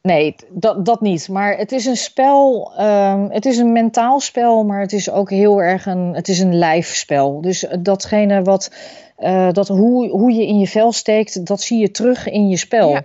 [0.08, 1.28] Nee, dat, dat niet.
[1.28, 2.72] Maar het is een spel.
[2.80, 6.14] Um, het is een mentaal spel, maar het is ook heel erg een.
[6.14, 7.40] Het is een lijfspel.
[7.40, 8.70] Dus datgene wat.
[9.18, 12.56] Uh, dat hoe, hoe je in je vel steekt, dat zie je terug in je
[12.56, 12.90] spel.
[12.90, 13.02] Ja.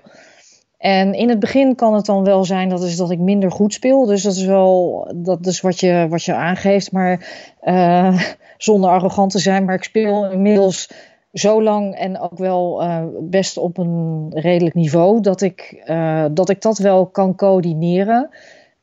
[0.77, 3.73] En in het begin kan het dan wel zijn dat, is dat ik minder goed
[3.73, 4.05] speel.
[4.05, 6.91] Dus dat is wel dat is wat, je, wat je aangeeft.
[6.91, 7.27] Maar
[7.63, 8.21] uh,
[8.57, 9.65] zonder arrogant te zijn.
[9.65, 10.89] Maar ik speel inmiddels
[11.33, 15.21] zo lang en ook wel uh, best op een redelijk niveau.
[15.21, 18.29] Dat ik, uh, dat, ik dat wel kan coördineren.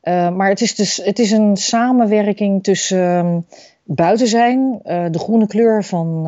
[0.03, 3.45] maar het is, dus, het is een samenwerking tussen
[3.83, 4.79] buiten zijn.
[4.83, 6.23] De groene kleur van,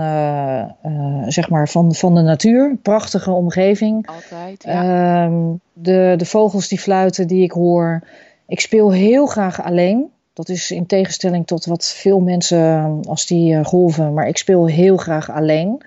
[1.27, 2.77] zeg maar van, van de natuur.
[2.81, 4.07] Prachtige omgeving.
[4.07, 5.23] Altijd, ja.
[5.23, 5.33] Ehm,
[5.73, 8.01] de, de vogels die fluiten die ik hoor.
[8.47, 10.11] Ik speel heel graag alleen.
[10.33, 14.13] Dat is in tegenstelling tot wat veel mensen als die golven.
[14.13, 15.83] Maar ik speel heel graag alleen.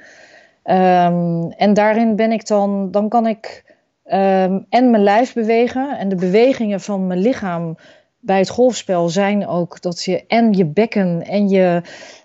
[0.70, 3.64] Um, en daarin ben ik dan, dan kan ik
[4.05, 5.98] um, en mijn lijf bewegen.
[5.98, 7.76] En de bewegingen van mijn lichaam
[8.20, 11.83] bij het golfspel zijn ook dat je en je bekken en je,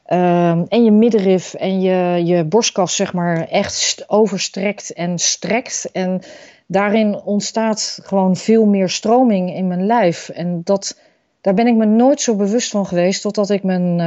[0.08, 5.90] uh, en je middenrif en je, je borstkas zeg maar echt overstrekt en strekt.
[5.92, 6.22] En
[6.68, 10.30] daarin ontstaat gewoon veel meer stroming in mijn lijf.
[10.30, 11.00] En dat,
[11.42, 14.00] daar ben ik me nooit zo bewust van geweest totdat ik mijn,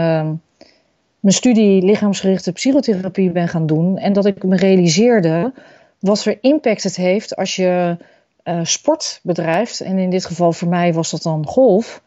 [1.24, 3.98] mijn studie lichaamsgerichte psychotherapie ben gaan doen.
[3.98, 5.52] En dat ik me realiseerde
[5.98, 7.96] wat voor impact het heeft als je
[8.44, 9.80] uh, sport bedrijft.
[9.80, 12.02] En in dit geval voor mij was dat dan golf.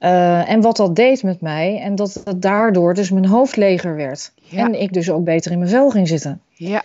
[0.00, 1.80] Uh, en wat dat deed met mij.
[1.80, 4.32] En dat, dat daardoor dus mijn hoofd leger werd.
[4.34, 4.66] Ja.
[4.66, 6.40] En ik dus ook beter in mijn vel ging zitten.
[6.48, 6.82] Ja.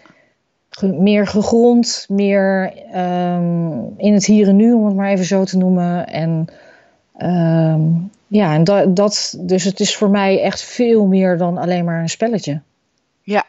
[0.70, 5.44] Ge meer gegrond, meer um, in het hier en nu, om het maar even zo
[5.44, 6.08] te noemen.
[6.08, 6.48] En
[7.18, 11.86] um, ja, en dat, dat, dus het is voor mij echt veel meer dan alleen
[11.86, 12.62] maar een spelletje.
[13.22, 13.46] Ja,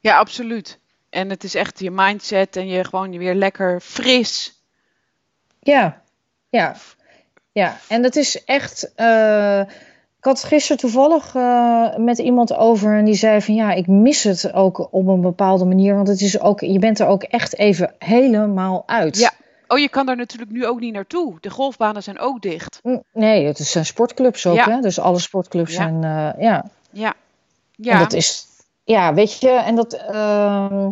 [0.00, 0.78] ja, absoluut.
[1.10, 4.60] En het is echt je mindset en je gewoon weer lekker fris.
[5.60, 6.02] Ja,
[6.48, 6.76] ja.
[7.52, 8.92] Ja, en dat is echt.
[8.96, 9.60] Uh,
[10.18, 14.22] ik had gisteren toevallig uh, met iemand over en die zei van ja, ik mis
[14.22, 15.94] het ook op een bepaalde manier.
[15.94, 19.18] Want het is ook, je bent er ook echt even helemaal uit.
[19.18, 19.32] Ja.
[19.68, 21.34] Oh, je kan daar natuurlijk nu ook niet naartoe.
[21.40, 22.80] De golfbanen zijn ook dicht.
[23.12, 24.56] Nee, het zijn sportclubs ook.
[24.56, 24.70] Ja.
[24.70, 24.80] Hè?
[24.80, 25.76] Dus alle sportclubs ja.
[25.76, 25.94] zijn.
[25.94, 26.64] Uh, ja.
[26.90, 27.14] Ja.
[27.76, 27.92] Ja.
[27.92, 28.46] En dat is
[28.86, 30.04] ja, weet je, en dat.
[30.10, 30.88] Uh,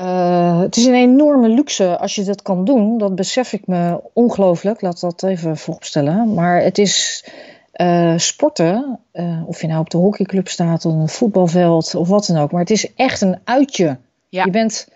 [0.00, 2.98] uh, het is een enorme luxe als je dat kan doen.
[2.98, 4.80] Dat besef ik me ongelooflijk.
[4.80, 6.34] Laat dat even vooropstellen.
[6.34, 7.24] Maar het is
[7.74, 12.26] uh, sporten, uh, of je nou op de hockeyclub staat, of een voetbalveld of wat
[12.26, 12.50] dan ook.
[12.50, 13.96] Maar het is echt een uitje.
[14.28, 14.44] Ja.
[14.44, 14.88] Je bent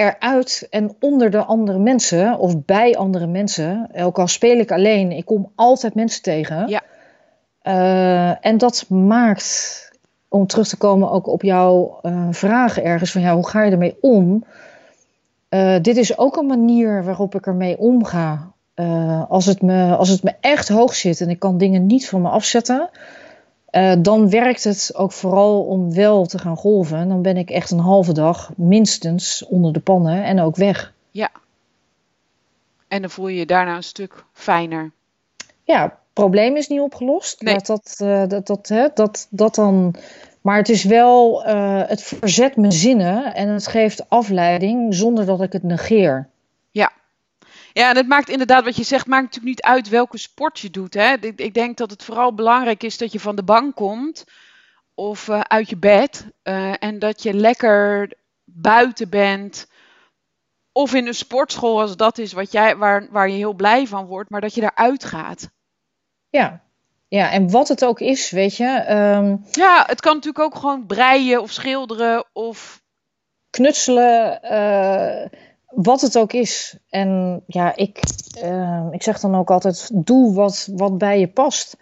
[0.00, 3.90] eruit en onder de andere mensen of bij andere mensen.
[3.94, 6.68] Ook al speel ik alleen, ik kom altijd mensen tegen.
[6.68, 6.82] Ja.
[8.40, 9.88] en dat maakt
[10.28, 13.70] om terug te komen ook op jouw uh, vraag ergens van ja, hoe ga je
[13.70, 14.44] ermee om?
[15.50, 18.52] Uh, dit is ook een manier waarop ik ermee omga.
[19.28, 22.22] Als, het me, als het me echt hoog zit en ik kan dingen niet van
[22.22, 22.90] me afzetten,
[23.98, 27.08] dan werkt het ook vooral om wel te gaan golven.
[27.08, 30.92] Dan ben ik echt een halve dag minstens onder de pannen en ook weg.
[31.10, 31.30] Ja.
[32.88, 34.92] En dan voel je je daarna een stuk fijner.
[35.64, 37.42] Ja, probleem is niet opgelost.
[37.42, 37.54] Nee.
[37.54, 39.94] Dat, dat, uh, dat, dat, hè, dat, dat dan.
[40.40, 45.42] Maar het is wel, uh, het verzet mijn zinnen en het geeft afleiding zonder dat
[45.42, 46.28] ik het negeer.
[46.70, 46.92] Ja.
[47.72, 50.70] Ja, en het maakt inderdaad, wat je zegt, maakt natuurlijk niet uit welke sport je
[50.70, 50.94] doet.
[50.94, 51.12] Hè?
[51.12, 54.24] Ik, ik denk dat het vooral belangrijk is dat je van de bank komt
[54.94, 56.26] of uh, uit je bed
[56.78, 58.12] en dat je lekker
[58.44, 59.68] buiten bent.
[60.72, 64.06] Of in een sportschool, als dat is wat jij, waar, waar je heel blij van
[64.06, 65.50] wordt, maar dat je eruit gaat.
[66.28, 66.62] Ja.
[67.08, 68.94] ja, en wat het ook is, weet je.
[68.94, 72.78] Um, ja, het kan natuurlijk ook gewoon breien of schilderen of.
[73.50, 76.76] Knutselen, uh, wat het ook is.
[76.88, 78.00] En ja, ik,
[78.44, 81.76] uh, ik zeg dan ook altijd: doe wat, wat bij je past.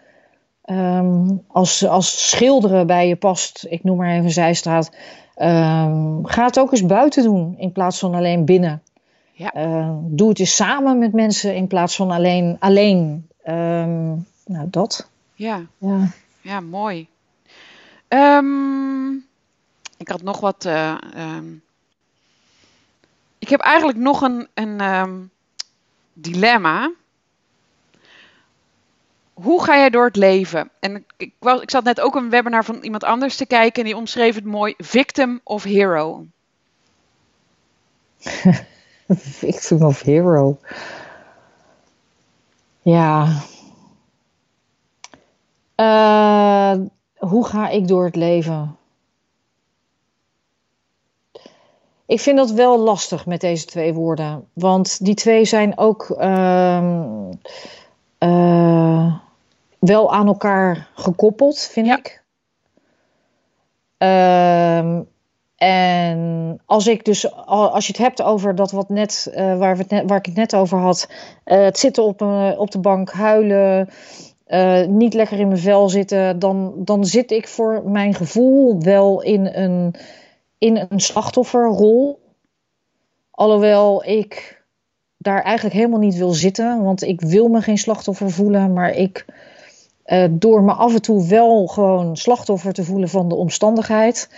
[0.64, 4.90] Um, als, als schilderen bij je past, ik noem maar even zijstraat.
[5.37, 8.83] Um, ga het ook eens buiten doen in plaats van alleen binnen.
[9.33, 9.57] Ja.
[9.57, 12.57] Uh, doe het eens samen met mensen in plaats van alleen.
[12.59, 13.29] alleen.
[13.44, 15.11] Um, nou, dat.
[15.35, 16.09] Ja, ja.
[16.40, 17.09] ja mooi.
[19.96, 20.64] Ik had nog wat.
[20.64, 20.98] Uh,
[21.37, 21.62] um,
[23.38, 25.31] ik heb eigenlijk nog een, een um,
[26.12, 26.92] dilemma.
[29.33, 30.70] Hoe ga jij door het leven?
[30.81, 33.88] En ik, was, ik zat net ook een webinar van iemand anders te kijken en
[33.88, 36.27] die omschreef het mooi: victim of hero.
[39.40, 40.59] victim of hero.
[42.83, 43.42] Ja.
[45.77, 46.74] Uh,
[47.16, 48.77] hoe ga ik door het leven?
[52.08, 54.48] Ik vind dat wel lastig met deze twee woorden.
[54.52, 56.82] Want die twee zijn ook uh,
[58.18, 59.14] uh,
[59.78, 61.96] wel aan elkaar gekoppeld, vind ja.
[61.98, 62.22] ik.
[63.98, 65.02] Ehm,
[65.56, 69.84] En als ik dus, als je het hebt over dat wat net, uh, waar, we
[69.88, 71.08] net waar ik het net over had,
[71.44, 72.22] uh, het zitten op,
[72.58, 73.88] op de bank, huilen,
[74.88, 79.46] niet lekker in mijn vel zitten, dan, dan zit ik voor mijn gevoel wel in
[79.46, 79.94] een,
[80.58, 82.20] in een slachtofferrol.
[83.30, 84.62] Alhoewel ik
[85.16, 89.24] daar eigenlijk helemaal niet wil zitten, want ik wil me geen slachtoffer voelen, maar ik,
[90.30, 94.28] door me af en toe wel gewoon slachtoffer te voelen van de omstandigheid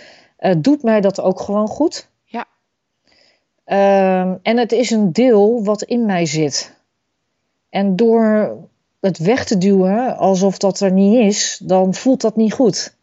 [0.41, 2.09] uh, doet mij dat ook gewoon goed.
[2.23, 2.45] Ja.
[3.65, 6.79] Um, en het is een deel wat in mij zit.
[7.69, 8.57] En door
[8.99, 12.95] het weg te duwen alsof dat er niet is, dan voelt dat niet goed.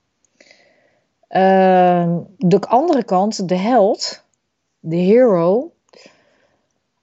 [1.30, 4.24] Uh, de andere kant, de held,
[4.80, 5.72] de hero,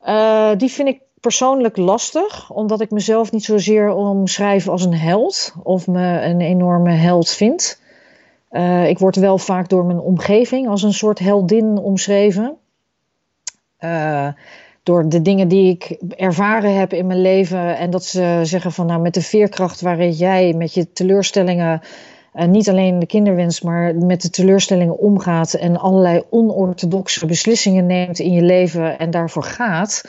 [0.06, 5.54] uh, die vind ik persoonlijk lastig, omdat ik mezelf niet zozeer omschrijf als een held
[5.64, 7.82] of me een enorme held vind.
[8.52, 12.58] Uh, ik word wel vaak door mijn omgeving als een soort heldin omschreven.
[13.80, 14.28] Uh,
[14.84, 17.78] door de dingen die ik ervaren heb in mijn leven.
[17.78, 21.82] En dat ze zeggen van nou met de veerkracht waarin jij met je teleurstellingen.
[22.36, 25.54] Niet alleen de kinderwens, maar met de teleurstellingen omgaat.
[25.54, 30.04] En allerlei onorthodoxe beslissingen neemt in je leven en daarvoor gaat.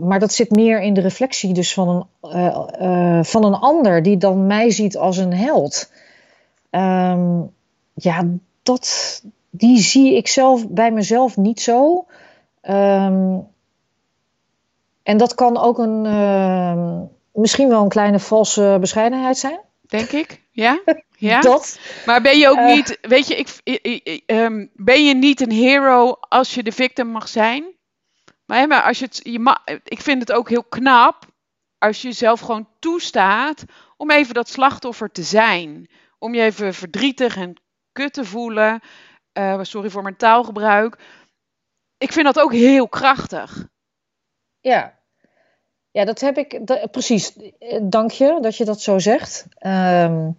[0.00, 4.46] maar dat zit meer in de reflectie dus van een, van een ander die dan
[4.46, 5.90] mij ziet als een held.
[6.70, 7.50] Um,
[7.94, 8.24] ja,
[8.62, 12.06] dat, die zie ik zelf bij mezelf niet zo.
[12.62, 13.46] Um,
[15.02, 17.00] en dat kan ook een, uh,
[17.32, 19.60] misschien wel een kleine valse bescheidenheid zijn.
[19.80, 20.82] Denk ik, ja.
[21.16, 21.40] ja.
[21.50, 21.78] dat.
[22.06, 25.50] Maar ben je ook uh, niet, weet je, ik, ik, um, ben je niet een
[25.50, 27.64] hero als je de victim mag zijn?
[28.44, 31.24] Maar, maar als je het, je mag, ik vind het ook heel knap
[31.78, 33.64] als je jezelf gewoon toestaat
[33.96, 37.60] om even dat slachtoffer te zijn om je even verdrietig en
[37.92, 38.80] kut te voelen.
[39.32, 40.98] Uh, sorry voor mijn taalgebruik.
[41.98, 43.66] Ik vind dat ook heel krachtig.
[44.60, 44.95] Ja,
[45.96, 46.66] ja dat heb ik.
[46.66, 47.32] Dat, precies.
[47.82, 49.46] Dank je dat je dat zo zegt.
[49.66, 50.38] Um,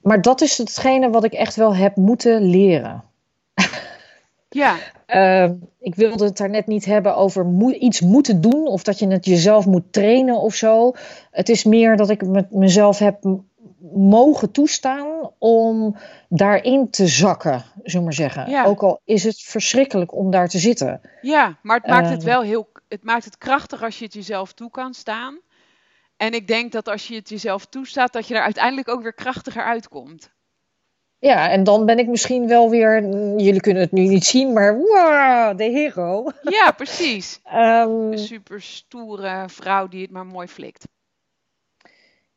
[0.00, 3.04] maar dat is hetgene wat ik echt wel heb moeten leren.
[4.54, 4.76] Ja.
[5.06, 5.50] Uh,
[5.80, 9.06] ik wilde het daar net niet hebben over mo iets moeten doen of dat je
[9.06, 10.92] het jezelf moet trainen of zo.
[11.30, 13.40] Het is meer dat ik met mezelf heb
[13.94, 15.96] mogen toestaan om
[16.28, 18.50] daarin te zakken, zullen we maar zeggen.
[18.50, 18.64] Ja.
[18.64, 21.00] Ook al is het verschrikkelijk om daar te zitten.
[21.20, 24.52] Ja, maar het maakt het wel heel, het maakt het krachtig als je het jezelf
[24.52, 25.40] toe kan staan.
[26.16, 29.14] En ik denk dat als je het jezelf toestaat, dat je er uiteindelijk ook weer
[29.14, 30.30] krachtiger uitkomt.
[31.18, 33.02] Ja, en dan ben ik misschien wel weer,
[33.36, 36.30] jullie kunnen het nu niet zien, maar wow, de hero.
[36.42, 37.40] Ja, precies.
[37.54, 40.88] um, Een super stoere vrouw die het maar mooi flikt.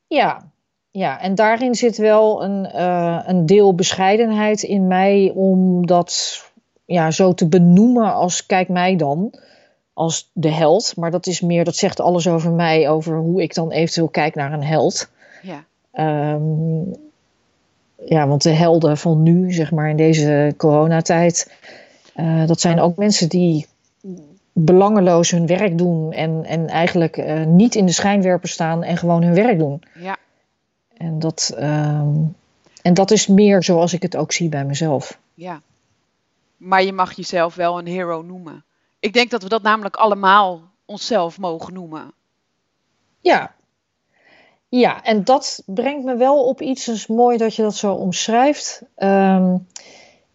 [0.08, 0.52] Ja,
[0.96, 6.44] ja, en daarin zit wel een, uh, een deel bescheidenheid in mij om dat
[6.86, 9.34] ja, zo te benoemen als kijk mij dan,
[9.94, 10.94] als de held.
[10.96, 14.36] Maar dat is meer, dat zegt alles over mij, over hoe ik dan eventueel kijk
[14.36, 15.10] naar een held.
[15.42, 15.64] Ja.
[16.34, 16.92] Um,
[18.06, 21.52] ja, want de helden van nu, zeg maar in deze coronatijd,
[22.16, 23.66] uh, dat zijn ook mensen die
[24.54, 29.24] belangeloos hun werk doen en, en eigenlijk uh, niet in de schijnwerper staan en gewoon
[29.24, 29.82] hun werk doen.
[30.00, 30.18] Ja.
[30.98, 32.36] En dat, um,
[32.82, 35.20] en dat is meer zoals ik het ook zie bij mezelf.
[35.34, 35.62] Ja.
[36.58, 38.64] Maar je mag jezelf wel een hero noemen.
[39.00, 42.14] Ik denk dat we dat namelijk allemaal onszelf mogen noemen.
[43.20, 43.54] Ja.
[44.70, 47.94] Ja, en dat brengt me wel op iets, het is mooi dat je dat zo
[47.94, 48.82] omschrijft.
[48.98, 49.68] Um,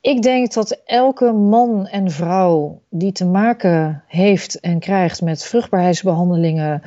[0.01, 6.83] ik denk dat elke man en vrouw die te maken heeft en krijgt met vruchtbaarheidsbehandelingen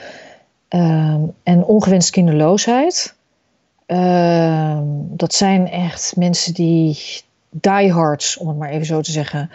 [0.70, 3.16] um, en ongewenst kinderloosheid,
[3.88, 6.98] uh, dat zijn echt mensen die
[7.50, 9.50] diehards, om het maar even zo te zeggen.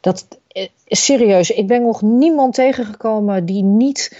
[0.00, 0.26] Dat
[0.86, 4.16] serieus, ik ben nog niemand tegengekomen die niet,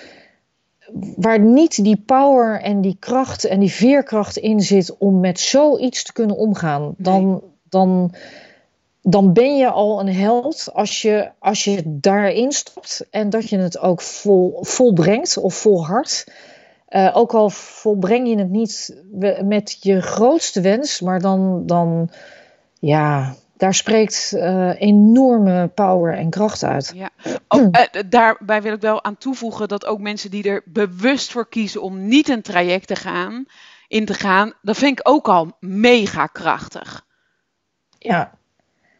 [1.16, 6.04] waar niet die power en die kracht en die veerkracht in zit om met zoiets
[6.04, 6.94] te kunnen omgaan.
[6.96, 8.14] Dan, dan,
[9.02, 13.58] dan ben je al een held als je, als je daarin stapt en dat je
[13.58, 16.26] het ook vol, volbrengt of volhardt.
[16.90, 19.02] Uh, ook al volbreng je het niet
[19.42, 22.10] met je grootste wens, maar dan, dan
[22.80, 26.92] ja, daar spreekt uh, enorme power en kracht uit.
[26.94, 27.10] Ja.
[27.48, 31.48] Oh, uh, daarbij wil ik wel aan toevoegen dat ook mensen die er bewust voor
[31.48, 33.44] kiezen om niet een traject te gaan,
[33.88, 37.06] in te gaan, dat vind ik ook al mega krachtig.
[37.98, 38.36] Ja.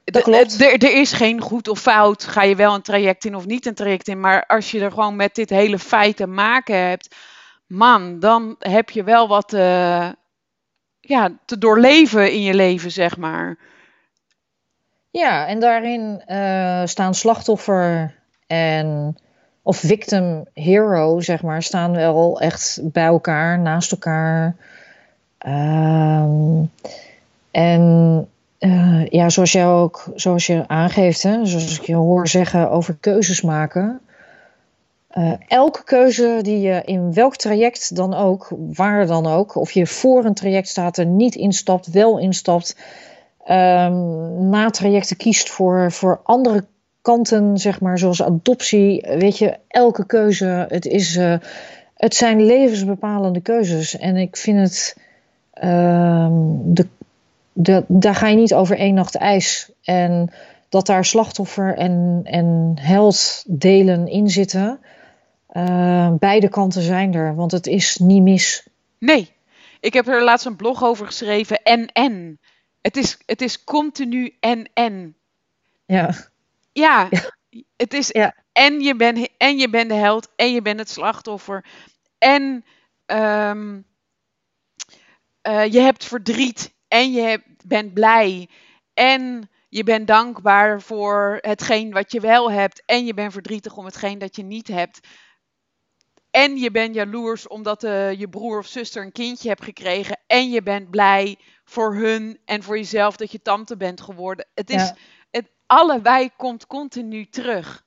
[0.05, 0.63] Dat klopt.
[0.63, 2.25] Er is geen goed of fout.
[2.25, 4.21] Ga je wel een traject in of niet een traject in.
[4.21, 7.15] Maar als je er gewoon met dit hele feit te maken hebt
[7.69, 10.09] man, dan heb je wel wat uh,
[11.01, 13.59] ja, te doorleven in je leven, zeg maar.
[15.11, 18.15] Ja, en daarin uh, staan slachtoffer
[18.47, 19.19] en
[19.63, 24.57] of victim hero, zeg maar, staan wel echt bij elkaar, naast elkaar.
[25.47, 26.71] Um,
[27.51, 32.71] en uh, ja, zoals jij ook, zoals je aangeeft, hè, zoals ik je hoor zeggen
[32.71, 34.01] over keuzes maken.
[35.17, 39.87] Uh, elke keuze die je in welk traject dan ook, waar dan ook, of je
[39.87, 42.77] voor een traject staat, er niet instapt, wel instapt,
[43.49, 46.65] um, na trajecten kiest voor, voor andere
[47.03, 49.07] kanten, zeg maar, zoals adoptie.
[49.19, 51.35] Weet je, elke keuze, het, is, uh,
[51.95, 53.99] het zijn levensbepalende keuzes.
[53.99, 54.97] En ik vind het,
[56.65, 56.87] de,
[57.53, 59.71] de, daar ga je niet over één nacht ijs.
[59.83, 60.31] En
[60.69, 64.79] dat daar slachtoffer en, en held delen in zitten.
[65.53, 68.67] Uh, beide kanten zijn er, want het is niet mis.
[68.99, 69.33] Nee,
[69.81, 71.63] ik heb er laatst een blog over geschreven.
[71.63, 72.41] En en.
[72.81, 75.17] Het is, het is continu en en.
[75.87, 76.15] Ja.
[76.73, 77.09] Ja,
[77.77, 78.35] het is ja.
[78.53, 81.65] en, je bent, en je bent de held en je bent het slachtoffer.
[82.19, 82.65] En
[83.07, 83.87] um,
[85.43, 88.49] uh, je hebt verdriet en je hebt, bent blij.
[88.95, 92.83] En je bent dankbaar voor hetgeen wat je wel hebt.
[92.87, 95.01] En je bent verdrietig om hetgeen dat je niet hebt.
[96.39, 100.19] En je bent jaloers omdat uh, je broer of zuster een kindje hebt gekregen.
[100.27, 104.47] En je bent blij voor hun en voor jezelf dat je tante bent geworden.
[104.55, 104.93] Het is,
[105.31, 107.85] het, allebei komt continu terug.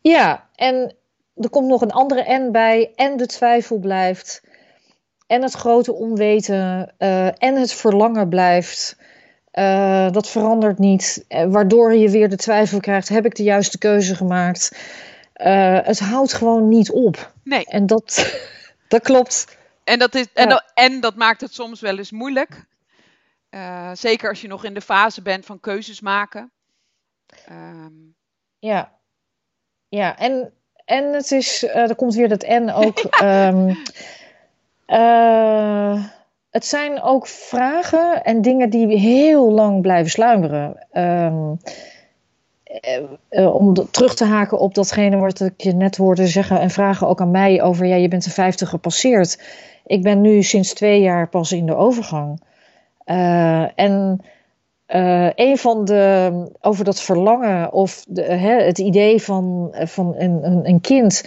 [0.00, 0.96] Ja, en
[1.34, 2.92] er komt nog een andere N bij.
[2.94, 4.42] En de twijfel blijft.
[5.26, 6.94] En het grote onweten.
[6.98, 8.96] Uh, en het verlangen blijft.
[9.52, 11.24] Uh, dat verandert niet.
[11.28, 14.70] waardoor je weer de twijfel krijgt: heb ik de juiste keuze gemaakt?
[15.34, 17.32] Uh, het houdt gewoon niet op.
[17.44, 17.64] Nee.
[17.66, 18.36] En dat,
[18.88, 19.56] dat klopt.
[19.84, 22.64] En dat, is, en, dat, en dat maakt het soms wel eens moeilijk.
[23.50, 26.52] Uh, zeker als je nog in de fase bent van keuzes maken.
[27.50, 28.14] Um...
[28.58, 28.92] Ja.
[29.88, 30.52] Ja, en,
[30.84, 33.02] en het is, uh, er komt weer dat en ook.
[33.20, 33.48] Ja.
[33.48, 33.84] Um,
[36.50, 40.86] het zijn ook vragen en dingen die heel lang blijven sluimeren.
[40.92, 41.58] Um,
[43.30, 47.08] uh, om terug te haken op datgene wat ik je net hoorde zeggen en vragen
[47.08, 49.42] ook aan mij over, ja, je bent de 50 gepasseerd.
[49.86, 52.40] Ik ben nu sinds twee jaar pas in de overgang.
[53.06, 54.20] Uh, en
[55.34, 60.68] een van de, over dat verlangen of de, hè, het idee van, van een, een,
[60.68, 61.24] een kind.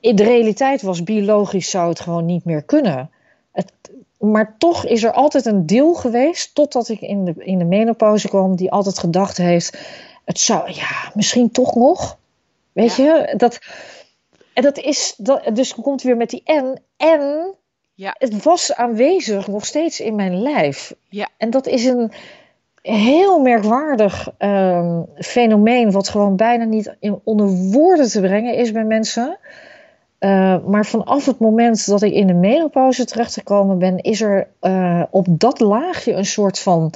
[0.00, 3.10] in de realiteit was biologisch zou het gewoon niet meer kunnen.
[3.52, 3.72] Het,
[4.18, 8.28] maar toch is er altijd een deel geweest, totdat ik in de, in de menopauze
[8.28, 9.78] kwam, die altijd gedacht heeft
[10.24, 12.18] het zou, ja, misschien toch nog.
[12.72, 13.58] Weet je, dat,
[14.52, 16.82] en dat is, dat, dus komt weer met die en.
[16.96, 17.54] En
[17.94, 18.14] ja.
[18.18, 20.94] het was aanwezig nog steeds in mijn lijf.
[21.08, 21.28] Ja.
[21.36, 22.12] En dat is een
[22.82, 28.84] heel merkwaardig um, fenomeen, wat gewoon bijna niet in, onder woorden te brengen is bij
[28.84, 29.38] mensen.
[30.20, 35.02] Uh, maar vanaf het moment dat ik in de menopauze terechtgekomen ben, is er uh,
[35.10, 36.92] op dat laagje een soort van,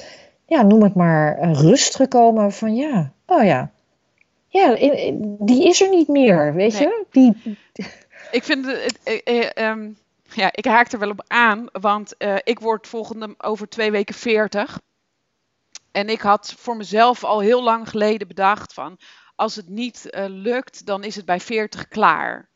[0.49, 3.71] ja, noem het maar, rust gekomen van ja, oh ja,
[4.49, 4.75] ja,
[5.39, 7.05] die is er niet meer, weet je?
[7.11, 7.59] Die...
[8.31, 12.61] Ik vind het, eh, eh, um, ja, ik haak er wel op aan, want ik
[12.61, 14.81] word volgende over twee weken 40.
[15.93, 18.99] En ik had voor mezelf al heel lang geleden bedacht van,
[19.35, 22.49] als het niet uh, lukt, dan is het bij 40 klaar.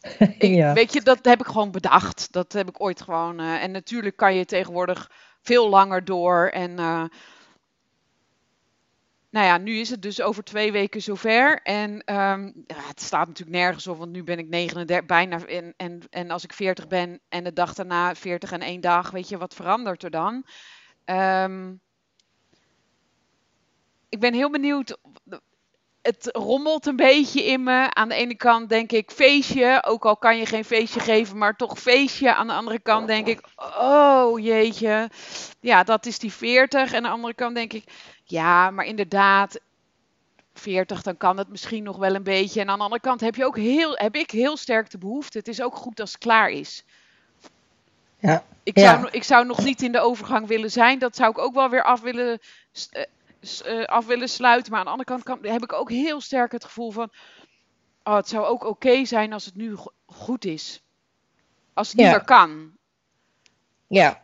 [0.18, 0.72] Ik, ja.
[0.72, 2.32] Weet je, dat heb ik gewoon bedacht.
[2.32, 3.40] Dat heb ik ooit gewoon.
[3.40, 5.10] Uh, en natuurlijk kan je tegenwoordig
[5.42, 6.46] veel langer door.
[6.46, 6.78] En
[9.32, 11.62] nou ja, nu is het dus over twee weken zover.
[11.62, 15.46] En um, ja, het staat natuurlijk nergens op, want nu ben ik 39, bijna.
[15.46, 19.10] En, en, en als ik 40 ben en de dag daarna 40 en één dag,
[19.10, 20.44] weet je, wat verandert er dan?
[21.04, 21.80] Um,
[24.08, 24.98] ik ben heel benieuwd.
[26.02, 27.94] Het rommelt een beetje in me.
[27.94, 31.56] Aan de ene kant denk ik feestje, ook al kan je geen feestje geven, maar
[31.56, 32.34] toch feestje.
[32.34, 35.10] Aan de andere kant denk ik, oh jeetje,
[35.60, 36.92] ja, dat is die 40.
[36.92, 37.84] En aan de andere kant denk ik,
[38.24, 39.60] ja, maar inderdaad,
[40.54, 42.60] 40, dan kan het misschien nog wel een beetje.
[42.60, 45.38] En aan de andere kant heb, je ook heel, heb ik heel sterk de behoefte.
[45.38, 46.84] Het is ook goed als het klaar is.
[48.18, 48.44] Ja.
[48.62, 50.98] Ik, zou, ik zou nog niet in de overgang willen zijn.
[50.98, 52.38] Dat zou ik ook wel weer af willen,
[52.92, 53.02] uh,
[53.86, 54.70] af willen sluiten.
[54.70, 57.12] Maar aan de andere kant kan, heb ik ook heel sterk het gevoel van...
[58.04, 59.76] Oh, het zou ook oké zijn als het nu
[60.06, 60.82] goed is.
[61.74, 62.72] Als het niet meer kan.
[63.86, 64.22] Ja,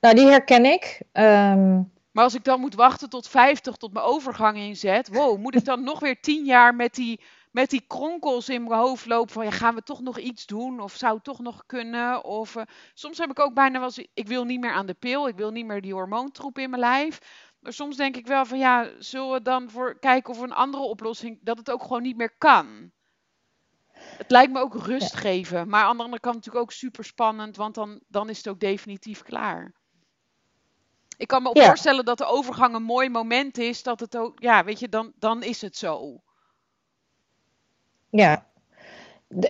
[0.00, 1.00] nou die herken ik.
[1.12, 5.54] Um, maar als ik dan moet wachten tot 50, tot mijn overgang inzet, wow, moet
[5.54, 9.32] ik dan nog weer 10 jaar met die, met die kronkels in mijn hoofd lopen
[9.32, 10.80] van, ja, gaan we toch nog iets doen?
[10.80, 12.24] Of zou het toch nog kunnen?
[12.24, 12.62] Of uh,
[12.94, 15.50] soms heb ik ook bijna wel ik wil niet meer aan de pil, ik wil
[15.50, 17.18] niet meer die hormoontroep in mijn lijf.
[17.60, 20.82] Maar soms denk ik wel van ja, zullen we dan voor kijken of een andere
[20.82, 22.90] oplossing, dat het ook gewoon niet meer kan.
[23.92, 25.68] Het lijkt me ook rust geven.
[25.68, 28.60] Maar aan de andere kant natuurlijk ook super spannend, want dan, dan is het ook
[28.60, 29.72] definitief klaar.
[31.16, 33.82] Ik kan me ook voorstellen dat de overgang een mooi moment is.
[33.82, 36.20] Dat het ook, ja, weet je, dan, dan is het zo.
[38.10, 38.46] Ja,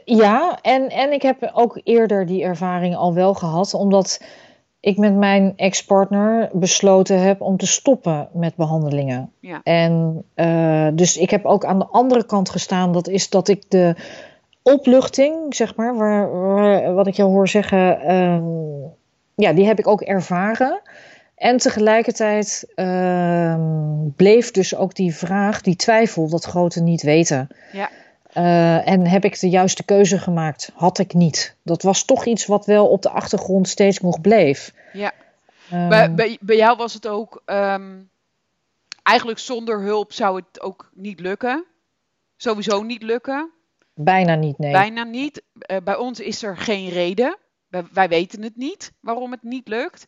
[0.04, 4.24] ja, en, en ik heb ook eerder die ervaring al wel gehad, omdat
[4.80, 9.32] ik met mijn ex-partner besloten heb om te stoppen met behandelingen.
[9.40, 9.60] Ja.
[9.62, 13.64] En uh, dus ik heb ook aan de andere kant gestaan, dat is dat ik
[13.68, 13.94] de
[14.62, 18.80] opluchting, zeg maar, waar, wat ik jou hoor zeggen, um,
[19.34, 20.80] ja, die heb ik ook ervaren.
[21.34, 27.48] En tegelijkertijd um, bleef dus ook die vraag, die twijfel, dat grote niet weten.
[27.72, 27.88] Ja.
[28.34, 30.70] Uh, en heb ik de juiste keuze gemaakt?
[30.74, 31.56] Had ik niet.
[31.62, 34.72] Dat was toch iets wat wel op de achtergrond steeds nog bleef.
[34.92, 35.12] Ja.
[35.72, 37.42] Um, bij, bij, bij, jou was het ook.
[37.46, 38.10] Um,
[39.02, 41.64] eigenlijk zonder hulp zou het ook niet lukken.
[42.36, 43.50] Sowieso niet lukken.
[43.94, 44.72] Bijna niet, nee.
[44.72, 45.42] Bijna niet.
[45.70, 47.36] Uh, bij ons is er geen reden.
[47.68, 50.06] Wij, wij weten het niet waarom het niet lukt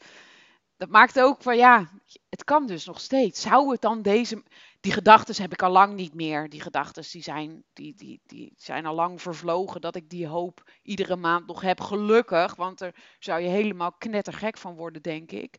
[0.83, 1.89] dat maakt ook van ja,
[2.29, 3.41] het kan dus nog steeds.
[3.41, 4.43] Zou het dan deze.
[4.83, 6.49] Die gedachten heb ik al lang niet meer.
[6.49, 9.81] Die gedachten die zijn, die, die, die zijn al lang vervlogen.
[9.81, 11.81] Dat ik die hoop iedere maand nog heb.
[11.81, 12.55] Gelukkig.
[12.55, 15.57] Want er zou je helemaal knettergek van worden, denk ik.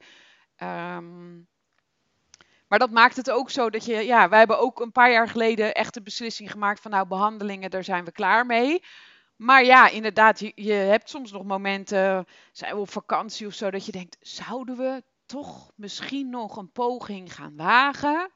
[0.57, 1.47] Um,
[2.67, 3.95] maar dat maakt het ook zo dat je.
[3.95, 7.71] Ja, wij hebben ook een paar jaar geleden echt de beslissing gemaakt van nou, behandelingen,
[7.71, 8.83] daar zijn we klaar mee.
[9.35, 13.71] Maar ja, inderdaad, je, je hebt soms nog momenten, zijn we op vakantie of zo,
[13.71, 18.31] dat je denkt, zouden we toch misschien nog een poging gaan wagen.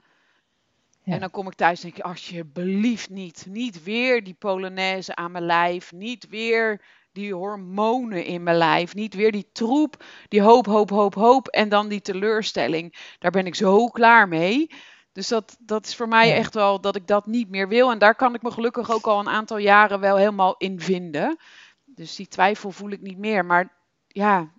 [1.14, 3.46] En dan kom ik thuis en denk ik, alsjeblieft niet.
[3.50, 5.92] Niet weer die Polonaise aan mijn lijf.
[5.92, 6.82] Niet weer
[7.12, 8.96] die hormonen in mijn lijf.
[8.96, 11.48] Niet weer die troep, die hoop, hoop, hoop, hoop.
[11.48, 13.16] En dan die teleurstelling.
[13.20, 14.70] Daar ben ik zo klaar mee.
[15.12, 17.92] Dus dat, dat is voor mij echt wel dat ik dat niet meer wil.
[17.92, 21.38] En daar kan ik me gelukkig ook al een aantal jaren wel helemaal in vinden.
[21.86, 23.46] Dus die twijfel voel ik niet meer.
[23.46, 23.74] Maar
[24.08, 24.52] ja,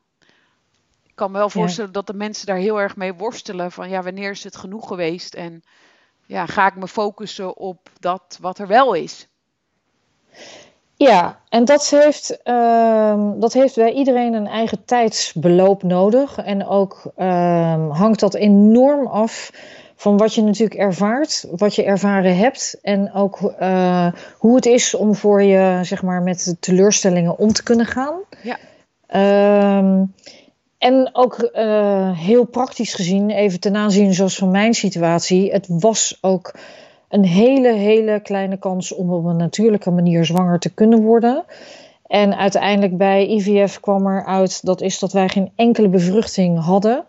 [1.19, 3.73] kan me wel voorstellen dat de mensen daar heel erg mee worstelen.
[3.73, 5.35] Van ja, wanneer is het genoeg geweest?
[5.35, 5.63] En
[6.29, 9.29] ja, ga ik me focussen op dat wat er wel is?
[10.97, 16.39] Ja, en dat heeft, uh, dat heeft bij iedereen een eigen tijdsbeloop nodig.
[16.39, 19.51] En ook uh, hangt dat enorm af
[19.97, 22.79] van wat je natuurlijk ervaart, wat je ervaren hebt.
[22.83, 27.53] En ook uh, hoe het is om voor je, zeg maar, met de teleurstellingen om
[27.53, 28.15] te kunnen gaan.
[28.43, 28.59] Ja.
[29.07, 30.05] Ehm,
[30.79, 36.19] en ook uh, heel praktisch gezien, even ten aanzien zoals van mijn situatie, het was
[36.21, 36.55] ook
[37.09, 41.45] een hele, hele kleine kans om op een natuurlijke manier zwanger te kunnen worden.
[42.07, 47.05] En uiteindelijk bij IVF kwam er uit dat is dat wij geen enkele bevruchting hadden.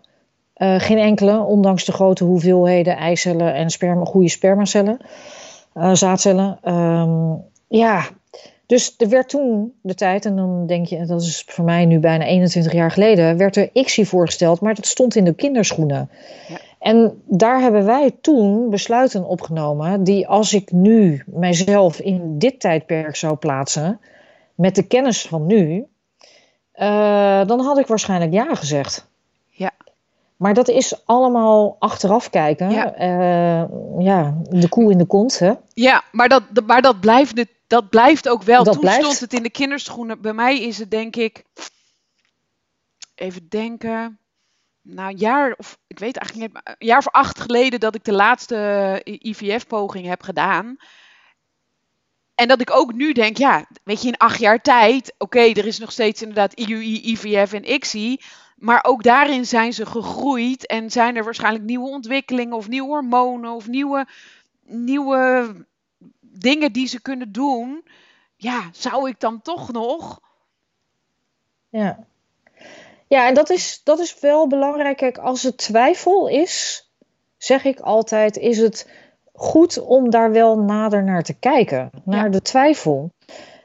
[0.56, 4.98] Uh, geen enkele, ondanks de grote hoeveelheden eicellen en sperma, goede spermacellen,
[5.74, 6.58] uh, zaadcellen.
[6.74, 8.02] Um, ja,
[8.70, 11.98] dus er werd toen de tijd, en dan denk je, dat is voor mij nu
[11.98, 16.10] bijna 21 jaar geleden, werd er ICSI voorgesteld, maar dat stond in de kinderschoenen.
[16.48, 16.56] Ja.
[16.78, 23.16] En daar hebben wij toen besluiten opgenomen, die als ik nu mijzelf in dit tijdperk
[23.16, 24.00] zou plaatsen,
[24.54, 25.86] met de kennis van nu,
[26.74, 29.08] uh, dan had ik waarschijnlijk ja gezegd.
[29.48, 29.70] Ja.
[30.36, 32.70] Maar dat is allemaal achteraf kijken.
[32.70, 33.68] Ja, uh,
[33.98, 35.38] ja de koe in de kont.
[35.38, 35.52] Hè?
[35.74, 38.64] Ja, maar dat, maar dat blijft het dat blijft ook wel.
[38.64, 39.02] Dat Toen blijft...
[39.02, 40.20] stond het in de kinderschoenen.
[40.20, 41.44] Bij mij is het denk ik.
[43.14, 44.18] Even denken.
[44.82, 46.62] Nou, een jaar of ik weet eigenlijk niet.
[46.64, 50.76] Een jaar of acht geleden dat ik de laatste IVF-poging heb gedaan.
[52.34, 55.66] En dat ik ook nu denk, ja, weet je, in acht jaar tijd, oké, er
[55.66, 58.20] is nog steeds inderdaad IUI, IVF en ICSI.
[58.56, 63.50] Maar ook daarin zijn ze gegroeid en zijn er waarschijnlijk nieuwe ontwikkelingen of nieuwe hormonen
[63.50, 64.06] of nieuwe,
[64.62, 65.68] nieuwe
[66.30, 67.84] dingen die ze kunnen doen,
[68.36, 70.20] ja, zou ik dan toch nog?
[71.68, 71.98] Ja.
[73.06, 74.96] Ja, en dat is, dat is wel belangrijk.
[74.96, 76.84] Kijk, als het twijfel is,
[77.36, 78.90] zeg ik altijd, is het
[79.32, 83.10] goed om daar wel nader naar te kijken, naar de twijfel.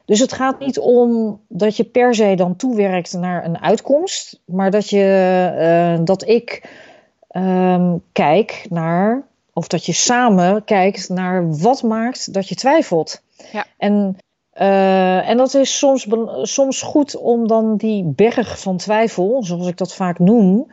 [0.04, 4.70] Dus het gaat niet om dat je per se dan toewerkt naar een uitkomst, maar
[4.70, 6.70] dat, je, uh, dat ik
[7.30, 9.26] um, kijk naar
[9.56, 13.22] of dat je samen kijkt naar wat maakt dat je twijfelt.
[13.52, 13.64] Ja.
[13.78, 14.16] En,
[14.54, 16.06] uh, en dat is soms,
[16.42, 20.72] soms goed om dan die berg van twijfel, zoals ik dat vaak noem,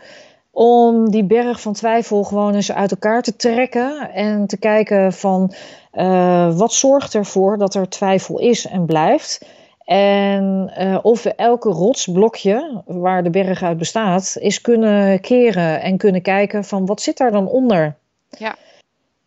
[0.52, 5.54] om die berg van twijfel gewoon eens uit elkaar te trekken en te kijken van
[5.94, 9.46] uh, wat zorgt ervoor dat er twijfel is en blijft.
[9.86, 15.98] En uh, of we elke rotsblokje waar de berg uit bestaat, is kunnen keren en
[15.98, 17.96] kunnen kijken van wat zit daar dan onder.
[18.38, 18.56] Ja.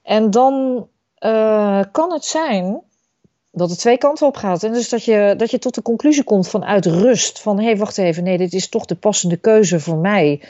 [0.07, 0.87] En dan
[1.21, 2.81] uh, kan het zijn
[3.53, 4.63] dat het twee kanten op gaat.
[4.63, 7.41] En dus dat je, dat je tot de conclusie komt vanuit rust.
[7.41, 10.41] Van hé, hey, wacht even, nee, dit is toch de passende keuze voor mij.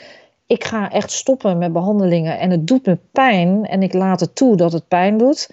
[0.45, 4.35] Ik ga echt stoppen met behandelingen en het doet me pijn en ik laat het
[4.35, 5.49] toe dat het pijn doet.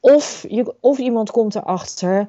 [0.00, 2.26] Of, je, of iemand komt erachter,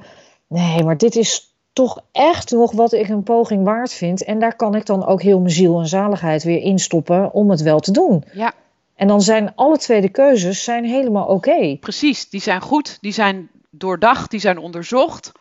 [0.48, 4.24] nee, maar dit is toch echt nog wat ik een poging waard vind.
[4.24, 7.62] En daar kan ik dan ook heel mijn ziel en zaligheid weer instoppen om het
[7.62, 8.24] wel te doen.
[8.34, 8.54] Ja.
[9.00, 11.78] En dan zijn alle twee de keuzes zijn helemaal oké.
[11.80, 15.32] Precies, die zijn goed, die zijn doordacht, die zijn onderzocht.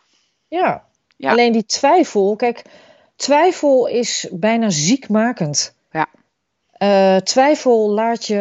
[0.48, 0.84] Ja.
[1.16, 1.30] ja.
[1.30, 2.62] Alleen die twijfel, kijk,
[3.16, 5.74] twijfel is bijna ziekmakend.
[5.90, 6.06] Ja.
[6.78, 8.34] Uh, twijfel laat je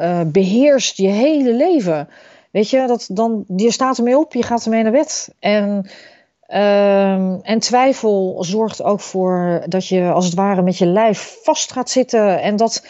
[0.00, 2.08] uh, beheerst je hele leven.
[2.50, 5.34] Weet je, dat dan, je staat ermee op, je gaat ermee naar bed.
[5.38, 5.90] En,
[6.48, 11.72] uh, en twijfel zorgt ook voor dat je als het ware met je lijf vast
[11.72, 12.40] gaat zitten.
[12.40, 12.82] En dat,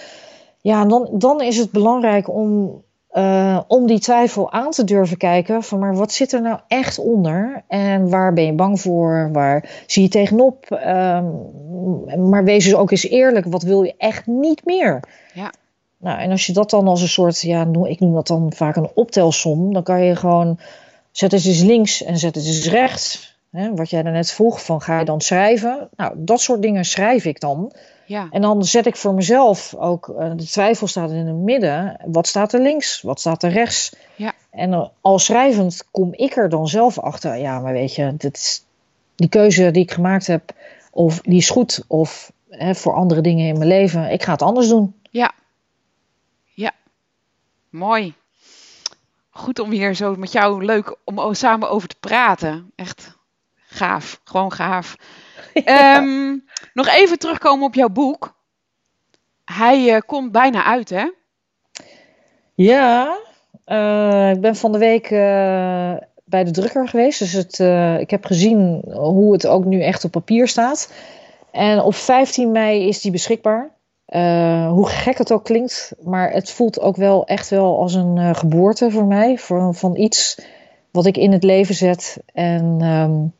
[0.61, 2.83] ja, dan, dan is het belangrijk om
[3.13, 6.99] uh, om die twijfel aan te durven kijken van maar wat zit er nou echt
[6.99, 12.75] onder en waar ben je bang voor, waar zie je tegenop, um, maar wees dus
[12.75, 15.01] ook eens eerlijk, wat wil je echt niet meer?
[15.35, 15.53] Ja.
[15.99, 18.77] Nou, en als je dat dan als een soort, ja, ik noem dat dan vaak
[18.77, 20.59] een optelsom, dan kan je gewoon
[21.19, 23.37] zet het eens links en zet het eens rechts.
[23.51, 25.89] Hè, wat jij daarnet vroeg, van ga je dan schrijven?
[25.97, 27.73] Nou, dat soort dingen schrijf ik dan.
[28.09, 28.29] Ja.
[28.31, 32.01] En dan zet ik voor mezelf ook, uh, de twijfel staat in het midden.
[32.05, 33.03] Wat staat er links?
[33.03, 33.93] Wat staat er rechts?
[34.17, 34.33] Ja.
[34.51, 37.37] En al schrijvend kom ik er dan zelf achter.
[37.37, 38.65] Ja, maar weet je, dit is,
[39.15, 40.53] die keuze die ik gemaakt heb,
[40.91, 44.43] of die is goed, of hè, voor andere dingen in mijn leven, ik ga het
[44.43, 44.95] anders doen.
[45.11, 45.33] Ja.
[46.55, 46.73] Ja.
[47.69, 48.15] Mooi.
[49.31, 52.71] Goed om hier zo met jou leuk om samen over te praten.
[52.75, 53.17] Echt
[53.67, 54.21] gaaf.
[54.25, 54.97] Gewoon gaaf.
[55.65, 55.97] Ja.
[55.97, 56.45] Um,
[56.75, 58.37] nog even terugkomen op jouw boek.
[59.45, 61.11] Hij uh, komt bijna uit, hè?
[62.55, 63.19] Ja,
[63.67, 65.95] uh, ik ben van de week uh,
[66.25, 67.19] bij de drukker geweest.
[67.19, 67.59] Dus het,
[68.01, 70.93] ik heb gezien hoe het ook nu echt op papier staat.
[71.51, 73.71] En op 15 mei is die beschikbaar.
[74.69, 78.91] hoe gek het ook klinkt, maar het voelt ook wel echt wel als een geboorte
[78.91, 79.39] voor mij.
[79.39, 80.41] Voor, van iets
[80.91, 82.19] wat ik in het leven zet.
[82.33, 83.33] En um,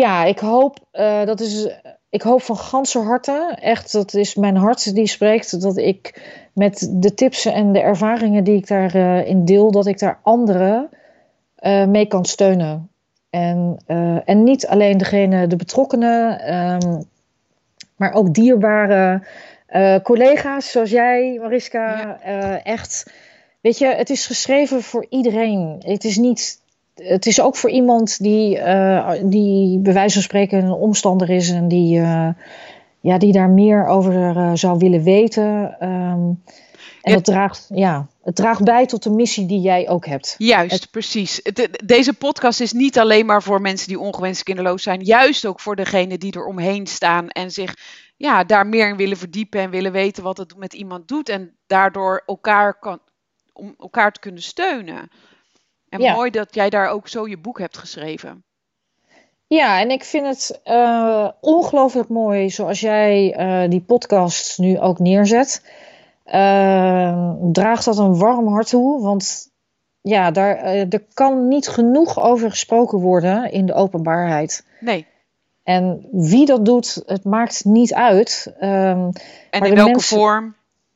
[0.00, 0.78] ja, ik hoop,
[1.24, 1.68] dat is
[2.14, 6.22] ik hoop van ganse harte, echt, dat is mijn hart die spreekt, dat ik
[6.52, 10.18] met de tips en de ervaringen die ik daarin uh, in deel, dat ik daar
[10.22, 10.88] anderen
[11.60, 12.90] uh, mee kan steunen.
[13.30, 17.04] En, uh, en niet alleen degene, de betrokkenen, um,
[17.96, 19.22] maar ook dierbare
[20.02, 22.18] collega's zoals jij, Mariska.
[22.24, 22.62] Ja.
[22.62, 23.12] echt,
[23.60, 25.82] weet je, het is geschreven voor iedereen.
[25.86, 26.60] Het is niet
[26.94, 31.50] het is ook voor iemand die, uh, die bij wijze van spreken een omstander is
[31.50, 32.28] en die, uh,
[33.00, 35.76] ja, die daar meer over uh, zou willen weten.
[35.80, 36.42] Um,
[37.04, 37.16] en ja.
[37.16, 40.34] dat draagt, ja, het draagt bij tot de missie die jij ook hebt.
[40.38, 41.42] Juist, het, precies.
[41.84, 45.00] Deze podcast is niet alleen maar voor mensen die ongewenst kinderloos zijn.
[45.00, 47.74] Juist ook voor degenen die er omheen staan en zich
[48.16, 51.28] ja, daar meer in willen verdiepen en willen weten wat het met iemand doet.
[51.28, 52.98] En daardoor elkaar kan,
[53.52, 55.08] om elkaar te kunnen steunen.
[55.94, 56.14] En ja.
[56.14, 58.44] mooi dat jij daar ook zo je boek hebt geschreven.
[59.46, 64.98] Ja, en ik vind het uh, ongelooflijk mooi zoals jij uh, die podcast nu ook
[64.98, 65.64] neerzet.
[66.26, 69.50] Uh, draagt dat een warm hart toe, want
[70.00, 74.66] ja, daar, er kan niet genoeg over gesproken worden in de openbaarheid.
[74.80, 75.06] Nee.
[75.62, 78.52] En wie dat doet, het maakt niet uit.
[78.60, 79.12] Um, en
[79.50, 80.18] in welke mensen...
[80.18, 80.54] vorm?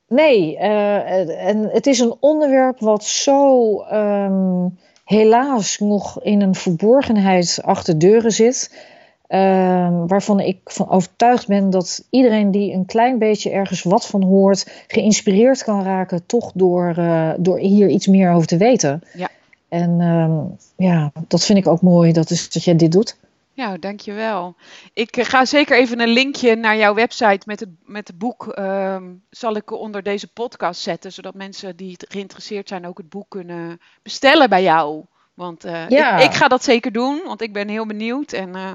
[0.09, 7.99] Nee, en het is een onderwerp wat zo um, helaas nog in een verborgenheid achter
[7.99, 8.87] deuren zit.
[9.29, 14.23] Uh, waarvan ik van overtuigd ben dat iedereen die een klein beetje ergens wat van
[14.23, 19.03] hoort, geïnspireerd kan raken, toch door, uh, door hier iets meer over te weten.
[19.15, 19.29] Ja.
[19.69, 20.41] En uh,
[20.89, 23.17] ja, dat vind ik ook mooi dat, is, dat jij dit doet.
[23.59, 24.57] Ja, dankjewel.
[24.93, 28.59] Ik eh, ga zeker even een linkje naar jouw website met het, met het boek.
[28.59, 28.97] Uh,
[29.31, 33.81] zal ik onder deze podcast zetten, zodat mensen die geïnteresseerd zijn ook het boek kunnen
[34.03, 35.05] bestellen bij jou.
[35.35, 36.17] Want ja.
[36.17, 38.33] ik, ik, ga dat zeker doen, want ik ben heel benieuwd.
[38.33, 38.71] En uh,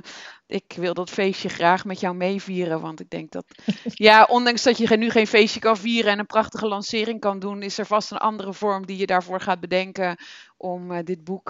[0.47, 2.81] ik wil dat feestje graag met jou meevieren.
[2.81, 3.45] Want ik denk dat,
[4.07, 7.61] ja, ondanks dat je nu geen feestje kan vieren en een prachtige lancering kan doen,
[7.61, 10.17] is er vast een andere vorm die je daarvoor gaat bedenken
[10.57, 11.49] om dit boek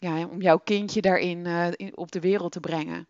[0.00, 3.06] ja, om jouw kindje daarin uh, in, op de wereld te brengen.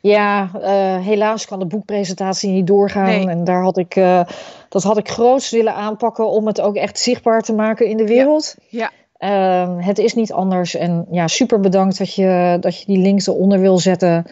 [0.00, 3.04] Ja, uh, helaas kan de boekpresentatie niet doorgaan.
[3.04, 3.28] Nee.
[3.28, 4.24] En daar had ik, uh,
[4.68, 8.06] dat had ik groots willen aanpakken om het ook echt zichtbaar te maken in de
[8.06, 8.54] wereld.
[8.68, 8.90] Ja.
[9.16, 10.74] Ehm, het is niet anders.
[10.74, 14.24] En ja, super bedankt dat je, dat je die links eronder wil zetten.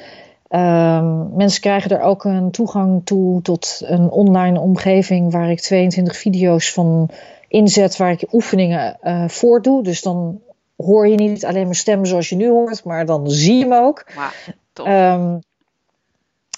[0.48, 6.16] Ehm, mensen krijgen er ook een toegang toe tot een online omgeving waar ik 22
[6.16, 7.10] video's van
[7.48, 9.82] inzet, waar ik oefeningen uh, voor doe.
[9.82, 10.40] Dus dan
[10.82, 13.80] hoor je niet alleen mijn stem zoals je nu hoort, maar dan zie je me
[13.80, 14.06] ook.
[14.74, 15.40] Wow,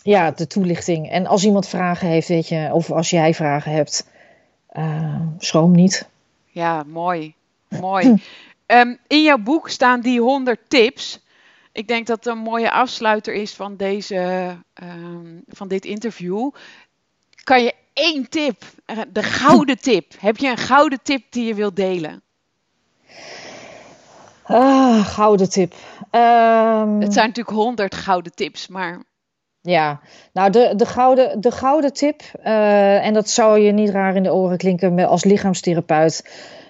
[0.04, 1.10] ja, de toelichting.
[1.10, 4.06] En als iemand vragen heeft, weet je, of als jij vragen hebt,
[4.72, 6.08] uh, schroom niet.
[6.46, 7.34] Ja, mooi.
[7.68, 8.22] Mooi.
[8.66, 11.20] um, in jouw boek staan die 100 tips.
[11.72, 14.48] Ik denk dat het een mooie afsluiter is van, deze,
[14.82, 16.50] um, van dit interview.
[17.44, 18.62] Kan je één tip,
[19.12, 22.22] de gouden tip, heb je een gouden tip die je wilt delen?
[24.44, 25.72] Ah, gouden tip.
[26.10, 29.02] Um, het zijn natuurlijk honderd gouden tips, maar.
[29.60, 30.00] Ja,
[30.32, 34.22] nou de, de, gouden, de gouden tip, uh, en dat zou je niet raar in
[34.22, 36.24] de oren klinken als lichaamstherapeut.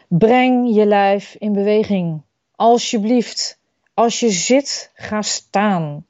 [0.08, 2.22] Breng je lijf in beweging.
[2.56, 3.58] Alsjeblieft.
[3.94, 6.06] Als je zit, ga staan.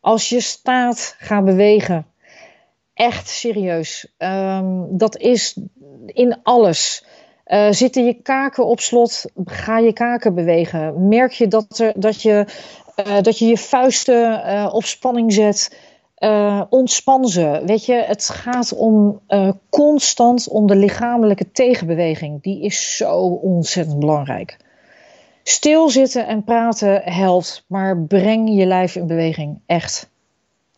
[0.00, 2.06] Als je staat, ga bewegen.
[2.94, 4.14] Echt serieus.
[4.18, 5.58] Um, dat is
[6.06, 7.04] in alles.
[7.46, 11.08] Uh, zitten je kaken op slot, ga je kaken bewegen.
[11.08, 12.46] Merk je dat, er, dat, je,
[13.06, 15.76] uh, dat je je vuisten uh, op spanning zet.
[16.68, 17.62] ontspan ze.
[17.66, 19.20] Weet je, het gaat om
[19.68, 22.42] constant om de lichamelijke tegenbeweging.
[22.42, 24.56] Die is zo ontzettend belangrijk.
[25.42, 29.60] Stilzitten en praten helpt, maar breng je lijf in beweging.
[29.66, 30.10] Echt.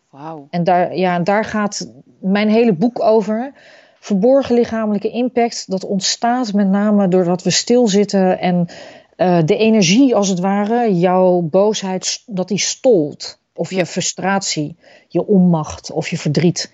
[0.09, 0.47] Wauw.
[0.49, 3.53] En daar, ja, daar gaat mijn hele boek over
[4.07, 8.67] verborgen lichamelijke impact, dat ontstaat met name doordat we stilzitten en
[9.17, 13.39] uh, de energie als het ware, jouw boosheid, dat die stolt.
[13.53, 14.75] Of je frustratie,
[15.07, 16.71] je onmacht of je verdriet.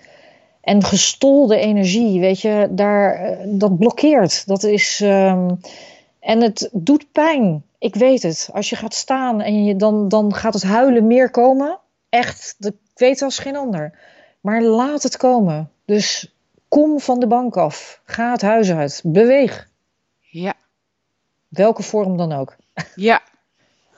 [0.60, 4.46] En gestolde energie, weet je, daar, eh, dat blokkeert.
[4.46, 5.60] Dat is, um,
[6.20, 7.64] en het doet pijn.
[7.78, 8.48] Ik weet het.
[8.52, 11.78] Als je gaat staan en je, dan, dan gaat het huilen meer komen.
[12.08, 13.98] Echt, ik weet als geen ander.
[14.40, 15.70] Maar laat het komen.
[15.84, 16.33] Dus
[16.74, 18.00] Kom van de bank af.
[18.04, 19.00] Ga het huis uit.
[19.04, 19.68] Beweeg.
[20.20, 20.54] Ja.
[21.48, 22.56] Welke vorm dan ook.
[22.94, 23.22] Ja.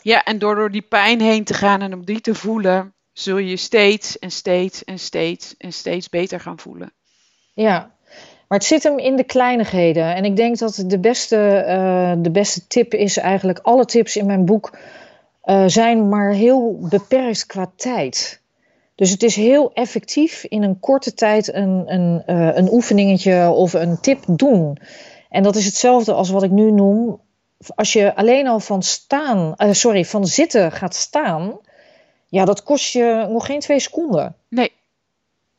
[0.02, 3.38] Ja, en door door die pijn heen te gaan en om die te voelen, zul
[3.38, 6.92] je steeds en steeds en steeds en steeds beter gaan voelen.
[7.54, 7.94] Ja,
[8.48, 10.14] maar het zit hem in de kleinigheden.
[10.14, 14.26] En ik denk dat de beste, uh, de beste tip is eigenlijk: alle tips in
[14.26, 14.78] mijn boek
[15.44, 18.40] uh, zijn maar heel beperkt qua tijd.
[18.96, 23.72] Dus het is heel effectief in een korte tijd een, een, uh, een oefeningetje of
[23.72, 24.78] een tip doen.
[25.30, 27.20] En dat is hetzelfde als wat ik nu noem.
[27.74, 31.58] Als je alleen al van staan, uh, sorry, van zitten gaat staan,
[32.28, 34.36] ja, dat kost je nog geen twee seconden.
[34.48, 34.72] Nee.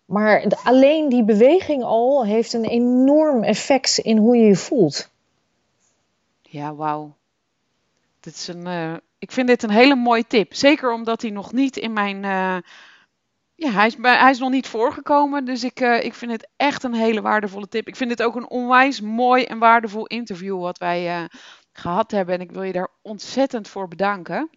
[0.06, 5.10] Maar alleen die beweging al heeft een enorm effect in hoe je je voelt.
[6.42, 7.16] Ja, wauw.
[8.20, 10.54] Dit is een, uh, ik vind dit een hele mooie tip.
[10.54, 12.26] Zeker omdat hij nog niet in mijn
[13.60, 16.84] ja, hij is, hij is nog niet voorgekomen, dus ik, uh, ik vind het echt
[16.84, 17.88] een hele waardevolle tip.
[17.88, 21.26] Ik vind dit ook een onwijs mooi en waardevol interview wat wij uh,
[21.72, 22.36] gehad hebben.
[22.36, 24.50] En ik wil je daar ontzettend voor bedanken.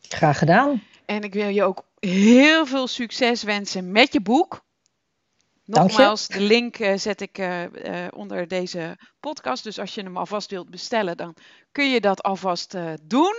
[0.00, 0.82] Graag gedaan.
[1.04, 4.66] En ik wil je ook heel veel succes wensen met je boek.
[5.64, 7.40] Nogmaals, de link uh, zet ik
[8.14, 9.64] onder deze podcast.
[9.64, 11.34] Dus als je hem alvast wilt bestellen, dan
[11.72, 13.34] kun je dat alvast doen.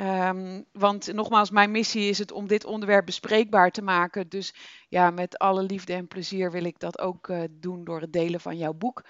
[0.00, 4.28] Um, want nogmaals, mijn missie is het om dit onderwerp bespreekbaar te maken.
[4.28, 4.54] Dus
[4.88, 8.40] ja, met alle liefde en plezier wil ik dat ook uh, doen door het delen
[8.40, 9.04] van jouw boek.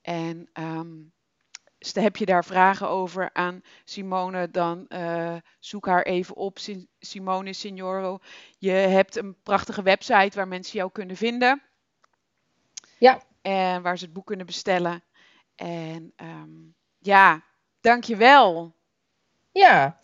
[0.00, 1.12] En um,
[1.78, 6.58] dus heb je daar vragen over aan Simone, dan uh, zoek haar even op,
[6.98, 8.18] Simone Signoro.
[8.58, 11.62] Je hebt een prachtige website waar mensen jou kunnen vinden.
[12.98, 13.22] Ja.
[13.42, 15.02] En waar ze het boek kunnen bestellen.
[15.54, 17.42] En um, ja,
[17.80, 18.76] dankjewel.
[19.58, 19.96] Ja,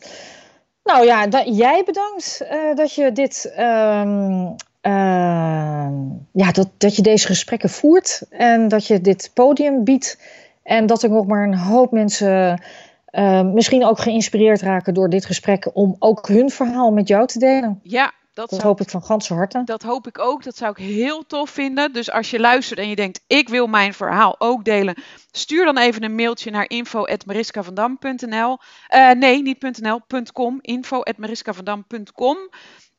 [0.84, 3.54] nou ja, jij bedankt uh, dat je dit.
[3.58, 5.88] Um, uh,
[6.32, 10.18] ja, dat, dat je deze gesprekken voert en dat je dit podium biedt.
[10.62, 12.62] En dat er nog maar een hoop mensen
[13.10, 17.38] uh, misschien ook geïnspireerd raken door dit gesprek om ook hun verhaal met jou te
[17.38, 17.80] delen.
[17.82, 19.62] Ja, dat, dat hoop ik van ganse harte.
[19.64, 20.42] Dat hoop ik ook.
[20.42, 21.92] Dat zou ik heel tof vinden.
[21.92, 25.78] Dus als je luistert en je denkt, ik wil mijn verhaal ook delen, stuur dan
[25.78, 28.58] even een mailtje naar info.mariskavandam.nl.
[28.58, 30.00] Uh, eh, nee, niet .nl,
[30.32, 30.58] .com.
[30.60, 32.38] info.mariskavandam.com.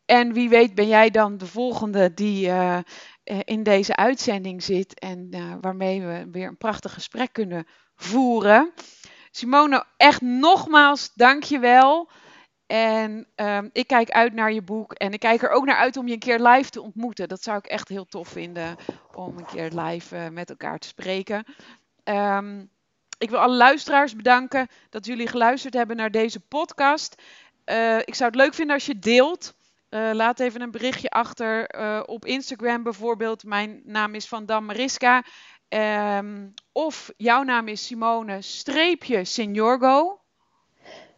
[0.05, 2.79] En wie weet ben jij dan de volgende die uh,
[3.43, 8.71] in deze uitzending zit en uh, waarmee we weer een prachtig gesprek kunnen voeren.
[9.31, 12.09] Simone, echt nogmaals, dank je wel.
[12.67, 14.93] En um, ik kijk uit naar je boek.
[14.93, 17.27] En ik kijk er ook naar uit om je een keer live te ontmoeten.
[17.27, 18.75] Dat zou ik echt heel tof vinden.
[19.13, 21.45] Om een keer live uh, met elkaar te spreken.
[22.03, 22.69] Um,
[23.17, 27.21] ik wil alle luisteraars bedanken dat jullie geluisterd hebben naar deze podcast.
[27.65, 29.55] Uh, ik zou het leuk vinden als je deelt.
[29.89, 31.67] Uh, laat even een berichtje achter
[32.07, 33.43] op Instagram bijvoorbeeld.
[33.43, 35.23] Mijn naam is Van Dam Mariska.
[35.69, 40.24] Um, of jouw naam is Simone streepje Seniorgo.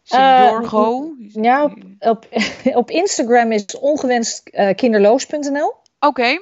[0.08, 1.14] Seniorgo.
[1.32, 2.26] ja, op, op,
[2.80, 5.74] op, Instagram is ongewenst kinderloos.nl.
[6.00, 6.38] Oké.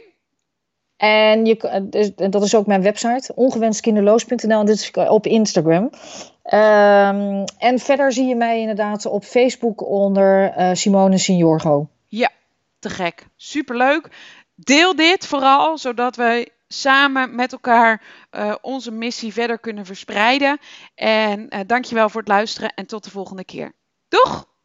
[0.97, 4.61] En je, dus, dat is ook mijn website, ongewenstkinderloos.nl.
[4.61, 5.83] En dit is op Instagram.
[5.83, 11.89] Um, en verder zie je mij inderdaad op Facebook onder uh, Simone Signorgo.
[12.07, 12.31] Ja,
[12.79, 13.27] te gek.
[13.37, 14.09] Superleuk.
[14.55, 20.59] Deel dit vooral, zodat wij samen met elkaar uh, onze missie verder kunnen verspreiden.
[20.95, 23.73] En uh, dankjewel voor het luisteren en tot de volgende keer.
[24.09, 24.56] Doeg!